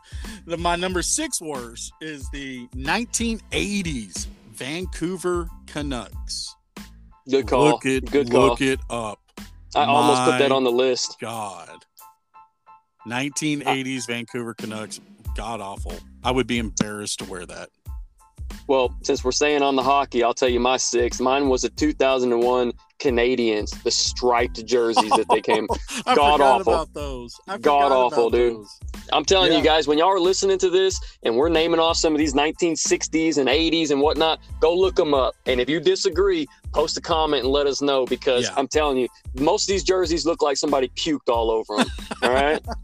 [0.47, 6.55] The, my number six worst is the 1980s Vancouver Canucks.
[7.29, 7.65] Good call.
[7.65, 8.41] Look it, Good call.
[8.51, 9.19] look it up.
[9.75, 11.17] I almost put that on the list.
[11.21, 11.85] God.
[13.07, 15.01] Uh, 1980s Vancouver Canucks,
[15.37, 15.95] god awful.
[16.25, 17.71] I would be embarrassed to wear that.
[18.69, 21.21] Well, since we're saying on the hockey, I'll tell you my six.
[21.21, 25.67] Mine was a 2001 Canadiens, the striped jerseys that they came.
[26.07, 26.73] I God awful.
[26.73, 27.35] about those.
[27.61, 28.57] God awful, dude.
[28.57, 28.79] those.
[29.13, 29.59] I'm telling Yeah.
[29.59, 32.35] you guys, when y'all are listening to this and we're naming off some of these
[32.35, 35.35] 1960s and 80s and whatnot, go look them up.
[35.47, 38.55] And if you disagree, post a comment and let us know because Yeah.
[38.57, 41.89] I'm telling you, most of these jerseys look like somebody puked all over them.
[42.23, 42.65] all right.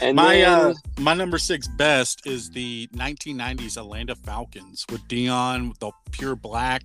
[0.00, 5.78] And My then, uh, my number six best is the 1990s Atlanta Falcons with Deion
[5.78, 6.82] the pure black.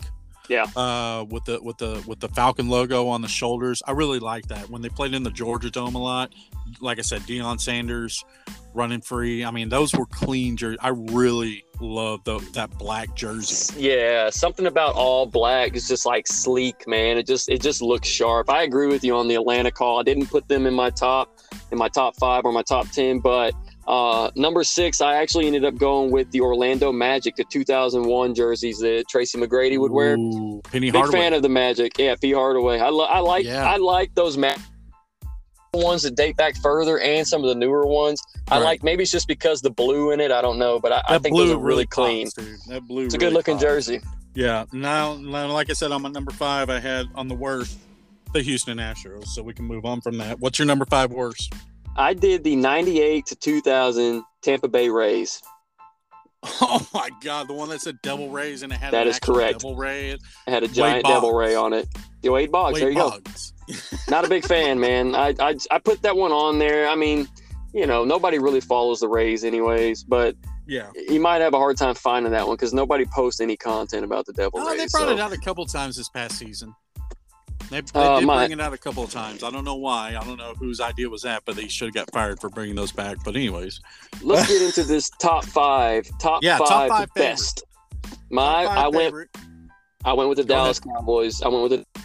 [0.49, 0.65] Yeah.
[0.75, 3.81] Uh, with the with the with the Falcon logo on the shoulders.
[3.85, 6.33] I really like that when they played in the Georgia Dome a lot.
[6.81, 8.25] Like I said, Deion Sanders
[8.73, 9.45] running free.
[9.45, 10.79] I mean, those were clean jerseys.
[10.81, 13.81] I really love the, that black jersey.
[13.81, 17.17] yeah, something about all black is just like sleek, man.
[17.17, 18.49] It just it just looks sharp.
[18.49, 19.99] I agree with you on the Atlanta call.
[19.99, 21.39] I didn't put them in my top
[21.71, 23.53] in my top five or my top ten, but
[23.89, 28.77] uh, number six, I actually ended up going with the Orlando Magic, the 2001 jerseys
[28.79, 30.15] that Tracy McGrady would wear.
[30.15, 31.19] Ooh, Penny Big Hardaway.
[31.19, 31.97] fan of the Magic.
[31.97, 32.79] Yeah, P Hardaway.
[32.79, 33.67] I, lo- I like Yeah.
[33.67, 34.53] I like those ma-
[35.73, 38.21] ones that date back further and some of the newer ones.
[38.49, 40.31] I like maybe it's just because the blue in it.
[40.31, 42.27] I don't know, but I, I think blue those are really clean.
[42.35, 42.65] pops.
[42.67, 43.05] That blue.
[43.05, 43.63] It's a really good looking pops.
[43.63, 44.01] jersey.
[44.35, 44.65] Yeah.
[44.71, 47.77] Now, now, like I said, on my number five, I had on the worst
[48.33, 49.25] the Houston Astros.
[49.27, 50.39] So we can move on from that.
[50.39, 51.53] What's your number five worst?
[51.99, 55.41] I did the 98 to 2000 Tampa Bay Rays.
[56.61, 59.59] Oh my God, the one that said Devil Rays and it had That is correct.
[59.59, 60.11] Devil Ray.
[60.11, 61.13] It had a giant Boggs.
[61.15, 61.87] devil ray on it.
[62.23, 62.75] Yo, Wade Boggs.
[62.75, 63.19] Wade there you go.
[64.09, 65.15] Not a big fan, man.
[65.15, 66.87] I, I I put that one on there.
[66.87, 67.27] I mean,
[67.73, 70.35] you know, nobody really follows the Rays anyways, but
[70.65, 70.91] Yeah.
[71.09, 74.25] you might have a hard time finding that one because nobody posts any content about
[74.25, 74.77] the Devil Oh, Rays.
[74.77, 76.73] they brought so- it out a couple times this past season.
[77.69, 79.43] They, they Uh, did my- bring it out a couple of times.
[79.43, 80.09] I don't know why.
[80.19, 82.75] I don't know whose idea was that, but they should have got fired for bringing
[82.75, 83.17] those back.
[83.23, 83.79] But anyways,
[84.21, 86.07] Let's get into this top five.
[86.19, 87.63] Top Yeah, top five, five best.
[88.31, 89.29] My Top five I went.
[90.05, 91.41] I went with the Go Dallas Cowboys.
[91.41, 92.01] I went with the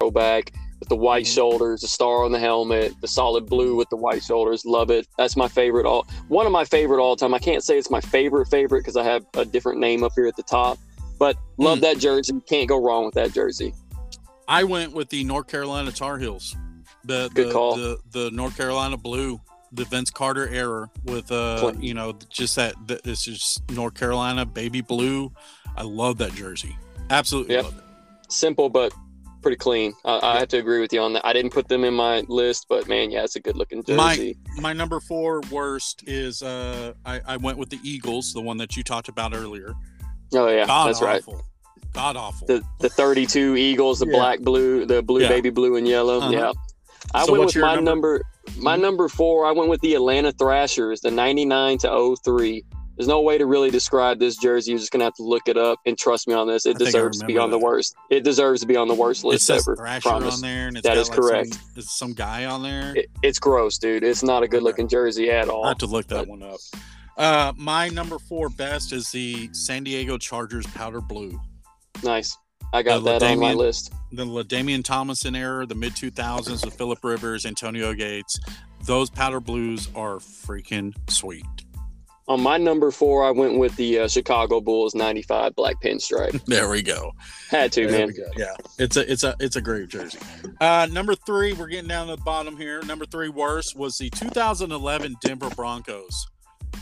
[0.00, 1.34] throwback with the white Mhm.
[1.34, 4.64] shoulders, the star on the helmet, the solid blue with the white shoulders.
[4.64, 5.06] Love it.
[5.18, 7.32] That's my favorite all one of my favorite all time.
[7.34, 10.26] I can't say it's my favorite favorite because I have a different name up here
[10.26, 10.78] at the top.
[11.18, 11.82] But love Mm.
[11.82, 12.34] that jersey.
[12.48, 13.72] Can't go wrong with that jersey.
[14.48, 16.56] I went with the North Carolina Tar Heels.
[17.04, 17.76] The Good the, call.
[17.76, 19.40] the the North Carolina blue,
[19.72, 24.80] the Vince Carter era with uh you know just that, this is North Carolina baby
[24.80, 25.32] blue.
[25.76, 26.76] I love that jersey.
[27.10, 27.66] Absolutely Yep.
[28.28, 28.92] Simple but
[29.42, 29.92] pretty clean.
[30.06, 31.26] I, I have to agree with you on that.
[31.26, 34.14] I didn't put them in my list, but man, yeah, it's a good looking My-
[34.16, 34.38] jersey.
[34.56, 38.76] My number four worst is uh I, I went with the Eagles, the one that
[38.76, 39.74] you talked about earlier.
[40.34, 41.22] oh yeah, God that's right.
[41.96, 42.12] Awful.
[42.14, 42.46] God awful.
[42.46, 44.12] the the 32 Eagles, the Yeah.
[44.18, 45.28] black, blue, the blue Yeah.
[45.28, 46.18] baby blue and yellow.
[46.18, 46.30] Uh-huh.
[46.30, 46.52] Yeah.
[47.14, 47.82] I So went with my number?
[47.90, 48.22] number,
[48.58, 48.80] my Mhm.
[48.80, 49.46] number 4.
[49.46, 51.88] I went with the Atlanta Thrashers, the 99 to
[52.22, 52.64] 03.
[52.96, 54.70] There's no way to really describe this jersey.
[54.70, 56.64] You're just going to have to look it up and trust me on this.
[56.64, 57.94] It I deserves to be remember on the worst.
[58.08, 59.74] It deserves to be on the worst it list says ever.
[59.76, 60.34] Thrasher promise.
[60.36, 61.54] on there, and it's That got is like correct.
[61.54, 62.92] Some, is some guy on there.
[62.96, 64.04] It, it's gross, dude.
[64.04, 65.56] It's not a good looking jersey at all.
[65.56, 65.68] I all.
[65.70, 66.60] have to look that but- one up.
[67.18, 71.38] Uh, my number four best is the San Diego Chargers powder blue.
[72.02, 72.36] Nice.
[72.72, 73.92] I got The that on my list.
[74.12, 78.38] The LaDainian Tomlinson era, the mid 2000s with Philip Rivers, Antonio Gates.
[78.84, 81.44] Those powder blues are freaking sweet.
[82.26, 86.40] On my number 4, I went with the uh, Chicago Bulls 95 black pinstripe.
[86.46, 87.12] There we go.
[87.50, 88.14] Had to, There man.
[88.36, 90.18] Yeah, it's a it's a it's a great jersey.
[90.60, 92.82] Uh, number three, we're getting down to the bottom here.
[92.82, 96.26] Number three worst was the 2011 Denver Broncos.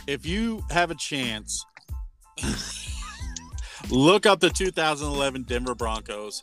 [0.07, 1.65] if you have a chance,
[3.89, 6.41] look up the 2011 Denver Broncos.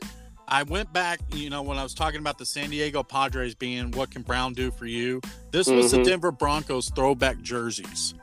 [0.48, 3.92] I went back, you know, when I was talking about the San Diego Padres being
[3.92, 5.20] what can Brown do for you?
[5.52, 6.04] This was the Mhm.
[6.04, 8.14] Denver Broncos throwback jerseys.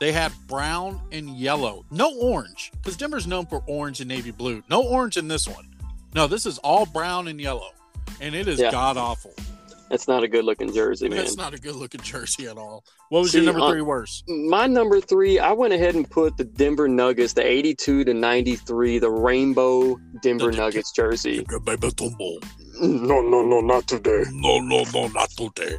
[0.00, 4.62] They had brown and yellow, no orange, because Denver's known for orange and navy blue.
[4.70, 5.66] No orange in this one.
[6.14, 7.72] No, this is all brown and yellow,
[8.20, 8.70] and it is Yeah.
[8.70, 9.34] god awful.
[9.90, 11.18] That's not a good looking jersey, man.
[11.18, 12.84] That's not a good looking jersey at all.
[13.08, 14.22] What was See, your number uh, three worst?
[14.28, 19.00] My number three, I went ahead and put the Denver Nuggets, the 82 to 93,
[19.00, 21.44] the rainbow Denver The- Nuggets jersey.
[21.64, 22.40] Baby Tumbo.
[22.80, 24.22] No, no, no, not today.
[24.30, 25.76] No, no, no, not today.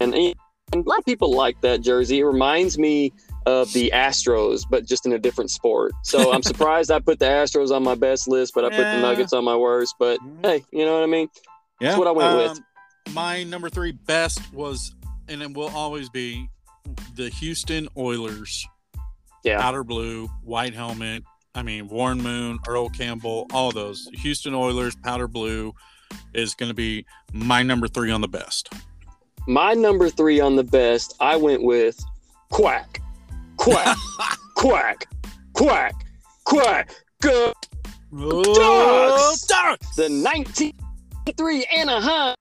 [0.00, 0.34] And, and
[0.74, 2.18] a lot of people like that jersey.
[2.18, 3.14] It reminds me
[3.46, 5.92] of the Astros, but just in a different sport.
[6.04, 9.00] So I'm surprised I put the Astros on my best list, but I put the
[9.00, 9.94] Nuggets on my worst.
[9.98, 11.28] But hey, you know what I mean?
[11.80, 12.50] Yeah, what I went with.
[13.08, 14.94] um, My number three best was,
[15.28, 16.48] and it will always be,
[17.16, 18.66] the Houston Oilers.
[19.44, 19.60] Yeah.
[19.60, 21.22] Outer blue, white helmet.
[21.54, 24.08] I mean, Warren Moon, Earl Campbell, all those.
[24.14, 25.72] Houston Oilers, powder blue
[26.34, 28.72] is going to be my number three on the best.
[29.46, 31.98] My number three on the best, I went with
[32.50, 33.00] Quack,
[33.56, 33.96] Quack,
[34.56, 35.06] Quack,
[35.54, 35.94] Quack,
[36.44, 36.94] Quack.
[37.22, 37.52] Go
[38.14, 38.54] Oh,
[39.18, 39.42] Ducks!
[39.46, 39.96] Ducks!
[39.96, 40.08] the
[41.36, 42.34] 1903 Anaheim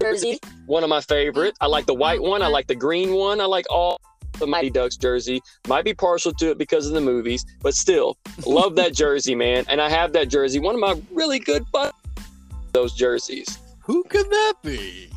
[0.00, 0.38] jersey.
[0.66, 1.54] One of my favorite.
[1.60, 2.42] I like the white one.
[2.42, 3.40] I like the green one.
[3.40, 4.00] I like all
[4.38, 5.40] the Mighty Ducks jersey.
[5.66, 8.16] Might be partial to it because of the movies, but still
[8.46, 9.64] love that jersey, man.
[9.68, 10.60] And I have that jersey.
[10.60, 11.94] One of my really good butt
[12.72, 13.58] those jerseys.
[13.82, 15.10] Who could that be?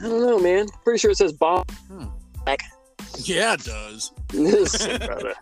[0.00, 0.66] I don't know, man.
[0.82, 1.70] Pretty sure it says Bob.
[1.88, 2.06] Hmm.
[3.18, 4.12] Yeah, it does.
[4.32, 5.34] Listen, brother.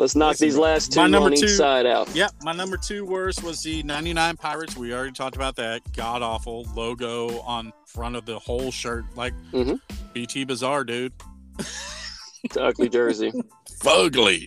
[0.00, 2.08] Let's knock Listen, these last two my number on each two- side out.
[2.16, 4.74] Yep, my number two worst was the 99 Pirates.
[4.74, 5.82] We already talked about that.
[5.94, 9.04] God awful logo on front of the whole shirt.
[9.14, 9.78] Like Mhm.
[10.14, 11.12] BT Bizarre, dude.
[11.58, 13.30] It's an ugly jersey.
[13.82, 14.46] Fugly.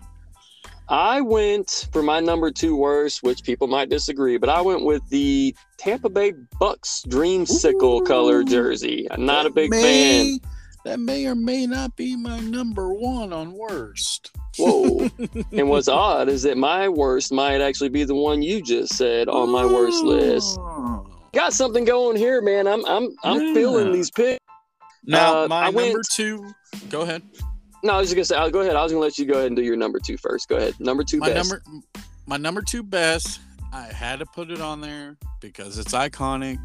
[0.89, 5.07] I went for my number two worst, which people might disagree, but I went with
[5.09, 8.05] the Tampa Bay Bucs dreamsicle Ooh.
[8.05, 9.07] color jersey.
[9.11, 10.39] I'm not a big may-
[10.85, 14.31] That may or may not be my number one on worst.
[14.57, 15.09] Whoa.
[15.53, 19.29] and what's odd is that my worst might actually be the one you just said
[19.29, 20.57] on my worst list.
[21.33, 22.67] Got something going here, man.
[22.67, 23.53] I'm I'm I'm Yeah.
[23.53, 24.39] feeling these picks.
[25.05, 26.53] Now, Uh, my I number went- two.
[26.89, 27.23] Go ahead.
[27.83, 28.75] No, I was just gonna say, I'll go ahead.
[28.75, 30.47] I was gonna let you go ahead and do your number two first.
[30.49, 30.73] Go ahead.
[30.79, 31.49] Number two my best.
[31.49, 31.63] number
[32.25, 33.41] my number two best
[33.73, 36.57] i had to put it on there because it's iconic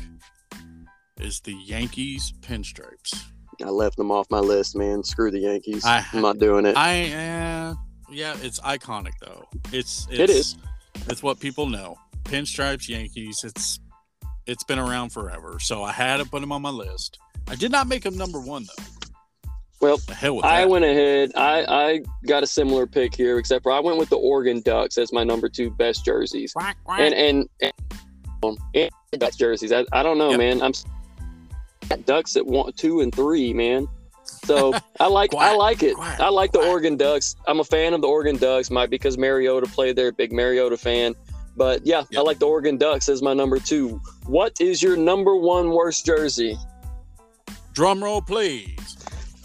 [1.19, 3.25] is the yankees pinstripes
[3.65, 5.03] I left them off my list, man.
[5.03, 5.85] Screw the Yankees.
[5.85, 6.77] I- I'm not doing it.
[6.77, 7.75] i uh,
[8.11, 10.57] yeah it's iconic though it's, it's It is.
[11.11, 13.81] it's what people know pinstripes yankees it's
[14.47, 17.71] it's been around forever so i had to put them on my list i did
[17.71, 18.85] not make them number one though
[19.83, 21.33] Well, the hell with I went ahead.
[21.37, 24.97] I, I got a similar pick here, except for I went with the Oregon Ducks
[24.99, 26.53] as my number two best jerseys.
[26.53, 26.99] Quack, quack.
[27.01, 27.49] And and,
[28.43, 29.71] and, and jerseys.
[29.71, 30.39] I, I don't know, Yep.
[30.39, 30.63] man.
[30.63, 30.73] I'm
[32.07, 33.86] Ducks at one, two, and three, man.
[34.45, 35.95] So I like I like it.
[35.95, 36.70] quack, I like the quack.
[36.70, 37.34] Oregon Ducks.
[37.47, 38.70] I'm a fan of the Oregon Ducks.
[38.70, 41.14] Might because Mariota played there, big Mariota fan.
[41.57, 44.01] But yeah, I like the Oregon Ducks as my number two.
[44.26, 46.57] What is your number one worst jersey?
[47.72, 48.97] drum roll please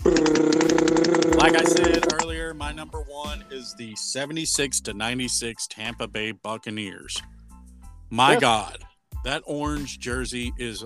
[0.03, 7.21] Like I said earlier, my number one is the 76 to 96 Tampa Bay Buccaneers.
[8.09, 8.39] My Yeah.
[8.39, 8.77] God,
[9.23, 10.83] that orange jersey is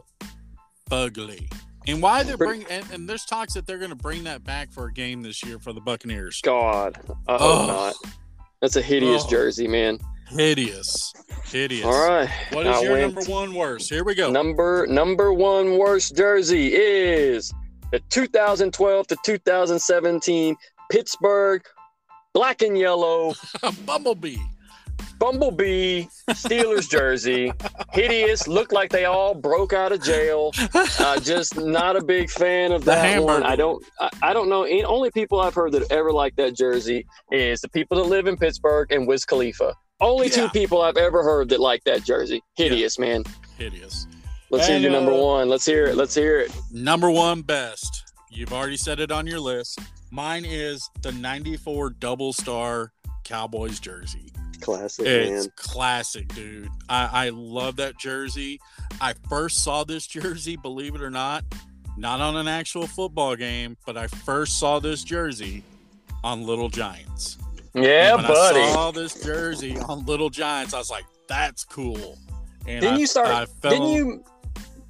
[0.91, 1.47] ugly.
[1.87, 4.71] And why they're Bring- and, and there's talks that they're going to bring that back
[4.71, 6.41] for a game this year for the Buccaneers.
[6.41, 7.67] God, I hope Oh.
[7.67, 7.93] not.
[8.61, 9.29] That's a hideous Oh.
[9.29, 9.99] jersey, man.
[10.29, 11.13] Hideous,
[11.45, 11.85] hideous.
[11.85, 12.29] All right.
[12.51, 13.89] What is I your went- number one worst?
[13.89, 14.29] Here we go.
[14.29, 17.53] Number number one worst jersey is
[17.93, 20.57] the 2012 to 2017
[20.91, 21.61] Pittsburgh
[22.33, 23.33] black and yellow
[23.85, 24.37] Bumblebee.
[25.19, 27.51] Bumblebee Steelers jersey.
[27.91, 28.47] Hideous.
[28.47, 30.51] Looked like they all broke out of jail.
[30.99, 33.43] Uh, just not a big fan of The that one.
[33.43, 33.83] I don't.
[33.99, 34.63] I, I don't know.
[34.63, 38.27] Any, only people I've heard that ever like that jersey is the people that live
[38.27, 39.73] in Pittsburgh and Wiz Khalifa.
[39.99, 42.41] Only two people I've ever heard that like that jersey.
[42.55, 43.23] Hideous, man.
[43.57, 44.05] Hideous.
[44.51, 45.49] Let's And, hear your number uh, one.
[45.49, 45.95] Let's hear it.
[45.95, 46.51] Let's hear it.
[46.71, 48.13] Number one best.
[48.29, 49.79] You've already said it on your list.
[50.11, 52.93] Mine is the 94 double star
[53.23, 54.31] Cowboys jersey.
[54.61, 55.53] Classic, It's man.
[55.55, 56.69] classic, dude.
[56.89, 58.59] I, I love that jersey.
[59.01, 61.43] I first saw this jersey, believe it or not,
[61.97, 65.63] not on an actual football game, but I first saw this jersey
[66.23, 67.37] on Little Giants.
[67.73, 68.59] Yeah, And when buddy.
[68.61, 72.17] I saw this jersey on Little Giants, I was like, that's cool.
[72.67, 73.27] And Didn't I- you start?
[73.27, 74.23] I fell didn't you?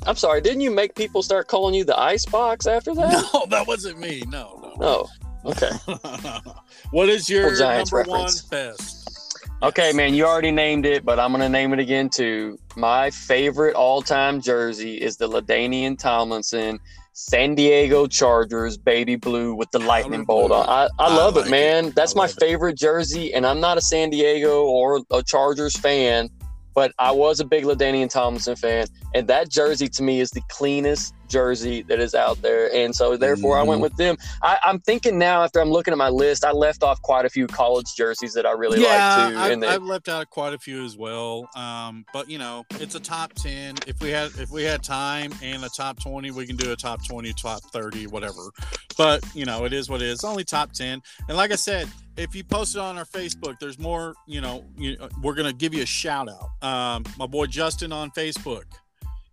[0.05, 0.39] I'm sorry.
[0.41, 3.29] Didn't you make people start calling you the ice box after that?
[3.33, 4.23] No, that wasn't me.
[4.27, 5.07] No, no.
[5.45, 5.71] Oh, okay.
[6.91, 8.43] what is your Full Giants number reference.
[8.43, 9.16] one best?
[9.63, 12.59] Okay, man, you already named it, but I'm gonna name it again too.
[12.75, 16.79] My favorite all-time jersey is the LaDainian Tomlinson
[17.13, 20.69] San Diego Chargers baby blue with the lightning bolt on.
[20.69, 21.85] I, I I love like it, man.
[21.85, 21.95] it.
[21.95, 22.39] That's my love it.
[22.39, 26.29] favorite jersey, and I'm not a San Diego or a Chargers fan,
[26.75, 28.85] but I was a big LaDainian Tomlinson fan,
[29.15, 33.17] and that jersey to me is the cleanest jersey that is out there, and so
[33.17, 33.83] therefore I went Mhm.
[33.83, 34.17] with them.
[34.41, 37.29] I, I'm thinking now after I'm looking at my list, I left off quite a
[37.29, 40.53] few college jerseys that I really yeah, like too, I've, and I've left out quite
[40.53, 41.49] a few as well.
[41.55, 43.75] Um, but you know, it's a top ten.
[43.87, 46.75] If we had if we had time and a top twenty, we can do a
[46.75, 48.51] top twenty, top thirty, whatever.
[48.97, 50.15] But you know, it is what it is.
[50.15, 51.01] It's only top ten.
[51.27, 54.15] And like I said, if you post it on our Facebook, there's more.
[54.25, 56.49] You know, you, we're gonna give you a shout out.
[56.67, 58.63] Um, my boy Justin on Facebook,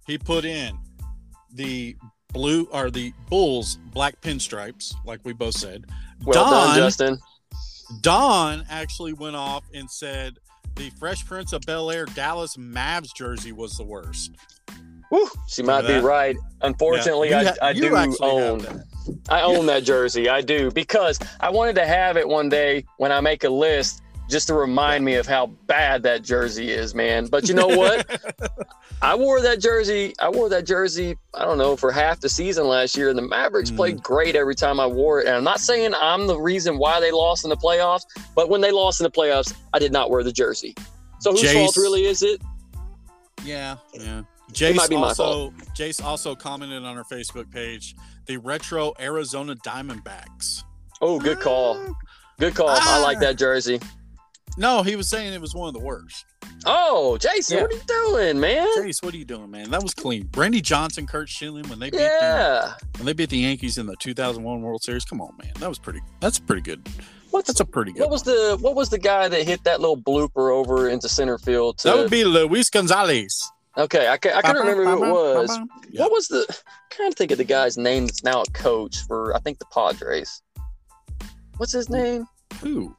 [0.07, 0.79] he put in
[1.55, 1.97] the
[2.33, 5.85] blue or the Bulls black pinstripes, like we both said.
[6.25, 7.19] well done, Don- Justin.
[8.01, 10.39] Don actually went off and said
[10.77, 14.33] the Fresh Prince of Bel Air Dallas Mavs jersey was the worst.
[15.11, 16.37] Whew, she might be right.
[16.63, 18.83] Unfortunately, Yeah, you I, ha- I do own.
[19.29, 20.29] I own that jersey.
[20.29, 24.03] I do because I wanted to have it one day when I make a list
[24.29, 27.27] just to remind me of how bad that jersey is, man.
[27.27, 28.21] But you know what?
[29.03, 30.15] I wore that jersey.
[30.19, 31.17] I wore that jersey.
[31.35, 33.77] I don't know for half the season last year, and the Mavericks Mm.
[33.77, 35.27] played great every time I wore it.
[35.27, 38.05] And I'm not saying I'm the reason why they lost in the playoffs,
[38.35, 40.75] but when they lost in the playoffs, I did not wear the jersey.
[41.21, 42.41] So whose Jace- fault really is it?
[43.45, 44.23] Yeah, yeah.
[44.53, 47.97] Jace might be my also Jace also commented on our Facebook page
[48.27, 50.63] the retro Arizona Diamondbacks.
[51.03, 51.79] Oh, good call.
[52.39, 52.69] Good call.
[52.71, 53.21] I like Ah.
[53.21, 53.81] that jersey.
[54.57, 56.25] No, he was saying it was one of the worst.
[56.65, 57.63] Oh, Jason, Yeah.
[57.65, 58.67] what are you doing, man?
[58.79, 59.71] Jace, what are you doing, man?
[59.71, 60.29] That was clean.
[60.37, 62.75] Randy Johnson, Curt Schilling when they beat the, Yeah.
[62.97, 65.05] when they beat the Yankees in the 2001 World Series.
[65.05, 66.01] Come on, man, that was pretty.
[66.21, 66.89] That's pretty good.
[67.31, 68.01] What's That's a pretty good.
[68.01, 68.35] what was one.
[68.37, 71.79] the what was the guy that hit that little blooper over into center field?
[71.79, 73.51] To, That would be Luis Gonzalez.
[73.77, 74.07] okay.
[74.07, 75.59] I, ca- I couldn't remember who it was.
[75.91, 76.03] Yeah.
[76.03, 76.47] What was the?
[76.49, 79.65] I can't think of the guy's name that's now a coach for I think the
[79.75, 80.43] Padres.
[81.57, 82.27] What's his name?
[82.61, 82.95] Who?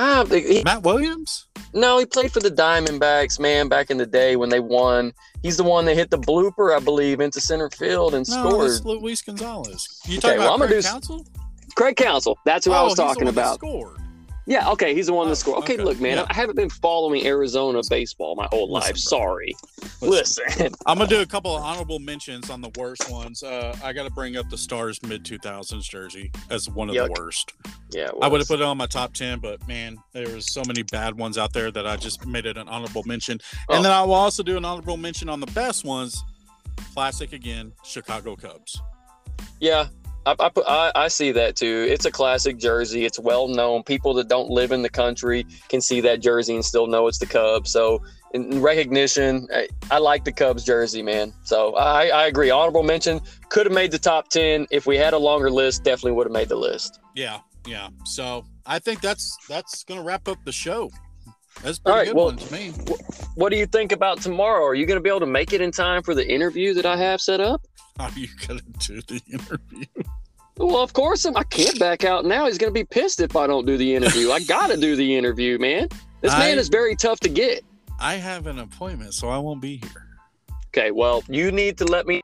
[0.00, 1.46] Ah, he, Matt Williams?
[1.74, 5.12] no, he played for the Diamondbacks, man, back in the day when they won.
[5.42, 8.70] He's the one that hit the blooper, I believe, into center field and No, scored.
[8.70, 9.86] that's Luis Gonzalez.
[10.06, 12.38] You Okay, talking well, about I'm Craig do s- Craig Counsell.
[12.44, 13.56] That's who I Oh, was he's the talking about.
[13.56, 13.97] Scored.
[14.48, 15.58] Yeah, okay, he's the one Oh, that scored.
[15.58, 16.26] Okay, okay, look, man, yeah.
[16.26, 18.92] I haven't been following Arizona baseball my whole Listen, life.
[18.92, 19.18] bro.
[19.18, 19.54] Sorry.
[20.00, 20.74] Listen, Listen.
[20.86, 23.42] I'm gonna do a couple of honorable mentions on the worst ones.
[23.42, 27.14] Uh, I got to bring up the Stars mid 2000s jersey as one of Yuck.
[27.14, 27.52] the worst.
[27.90, 30.62] Yeah, I would have put it on my top 10, but man, there was so
[30.66, 33.38] many bad ones out there that I just made it an honorable mention.
[33.68, 33.76] Oh.
[33.76, 36.24] And then I will also do an honorable mention on the best ones.
[36.94, 38.80] Classic again, Chicago Cubs.
[39.60, 39.88] Yeah,
[40.28, 41.86] I, I, put- I, I see that too.
[41.88, 43.06] It's a classic jersey.
[43.06, 43.82] It's well known.
[43.82, 47.18] People that don't live in the country can see that jersey and still know it's
[47.18, 47.70] the Cubs.
[47.70, 48.02] So,
[48.34, 51.32] in recognition, I, I like the Cubs jersey, man.
[51.44, 52.50] So, I, I agree.
[52.50, 54.66] Honorable mention could have made the top 10.
[54.70, 57.00] If we had a longer list, definitely would have made the list.
[57.14, 57.88] Yeah, yeah.
[58.04, 60.90] So I think that's that's gonna wrap up the show.
[61.62, 62.72] That's pretty right, good well- one to me.
[63.34, 64.64] What do you think about tomorrow?
[64.64, 66.84] Are you going to be able to make it in time for the interview that
[66.84, 67.62] I have set up?
[68.00, 69.84] Are you gonna do the interview?
[70.58, 72.46] Well, of course, I can't back out now.
[72.46, 74.32] He's going to be pissed if I don't do the interview.
[74.32, 75.88] I got to do the interview, man.
[76.20, 77.64] This I- man is very tough to get.
[78.00, 80.06] I have an appointment, so I won't be here.
[80.68, 82.22] Okay, well, you need to let me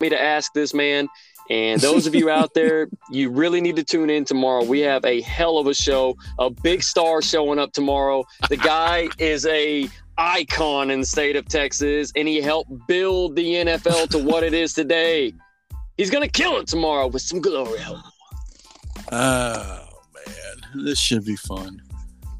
[0.00, 1.08] me to ask this man.
[1.50, 4.64] And those of you out there, you really need to tune in tomorrow.
[4.64, 8.24] We have a hell of a show, a big star showing up tomorrow.
[8.48, 13.44] The guy is a icon in the state of Texas, and he helped build the
[13.44, 15.34] NFL to what it is today.
[15.96, 17.80] He's gonna kill it tomorrow with some glory.
[19.12, 19.88] Oh
[20.26, 21.80] man, this should be fun.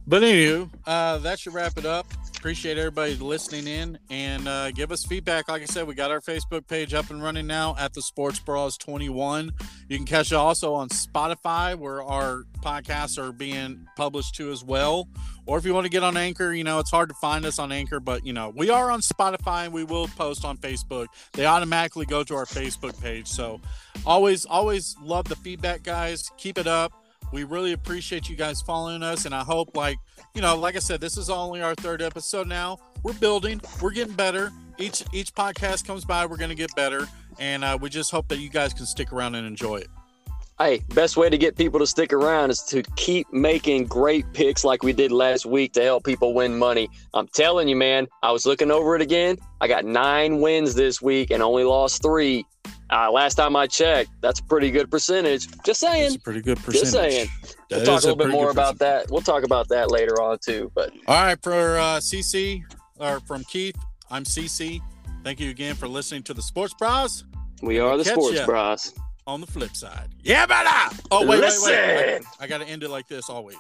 [0.07, 2.07] But anywho, uh, that should wrap it up.
[2.45, 5.49] Appreciate everybody listening in and uh, give us feedback.
[5.49, 8.38] Like I said, we got our Facebook page up and running now at the Sports
[8.38, 9.51] Bras 21.
[9.88, 14.62] You can catch it also on Spotify where our podcasts are being published to as
[14.62, 15.09] well.
[15.47, 17.59] Or if you want to get on Anchor, you know, it's hard to find us
[17.59, 21.07] on Anchor, but you know, we are on Spotify and we will post on Facebook.
[21.32, 23.26] They automatically go to our Facebook page.
[23.26, 23.59] So
[24.05, 26.30] always, always love the feedback, guys.
[26.36, 27.04] Keep it up.
[27.33, 29.97] We really appreciate you guys following us, and I hope, like
[30.35, 32.79] you know, like I said, this is only our third episode now.
[33.03, 34.53] We're building, we're getting better.
[34.79, 37.07] Each each podcast comes by, we're gonna get better,
[37.39, 39.89] and uh, we just hope that you guys can stick around and enjoy it.
[40.57, 44.62] Hey, best way to get people to stick around is to keep making great picks
[44.62, 46.89] like we did last week to help people win money.
[47.12, 49.37] I'm telling you, man, I was looking over it again.
[49.61, 52.47] I got nine wins this week and only lost three.
[52.91, 55.49] Uh, last time I checked, that's a pretty good percentage.
[55.64, 56.03] Just saying.
[56.03, 56.80] That's a pretty good percentage.
[56.80, 57.28] Just saying.
[57.70, 59.11] That We'll talk a little bit more about that.
[59.11, 60.70] We'll talk about that later on too.
[60.74, 62.62] But All right, for uh, CC
[62.99, 63.76] or from Keith,
[64.11, 64.80] I'm CC.
[65.24, 67.24] Thank you again for listening to the Sports Bros.
[67.62, 68.93] we are the Catch sports bros.
[69.26, 70.95] On the flip side, yeah, brother.
[71.11, 71.45] Oh wait, wait, wait!
[71.45, 71.72] Listen.
[72.39, 73.57] I, I got to end it like this always.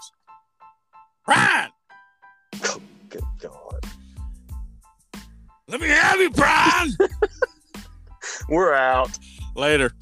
[1.24, 1.70] Brian,
[2.60, 3.86] Good God.
[5.68, 6.92] let me have you, Brian.
[8.48, 9.18] We're out.
[9.54, 9.92] Later.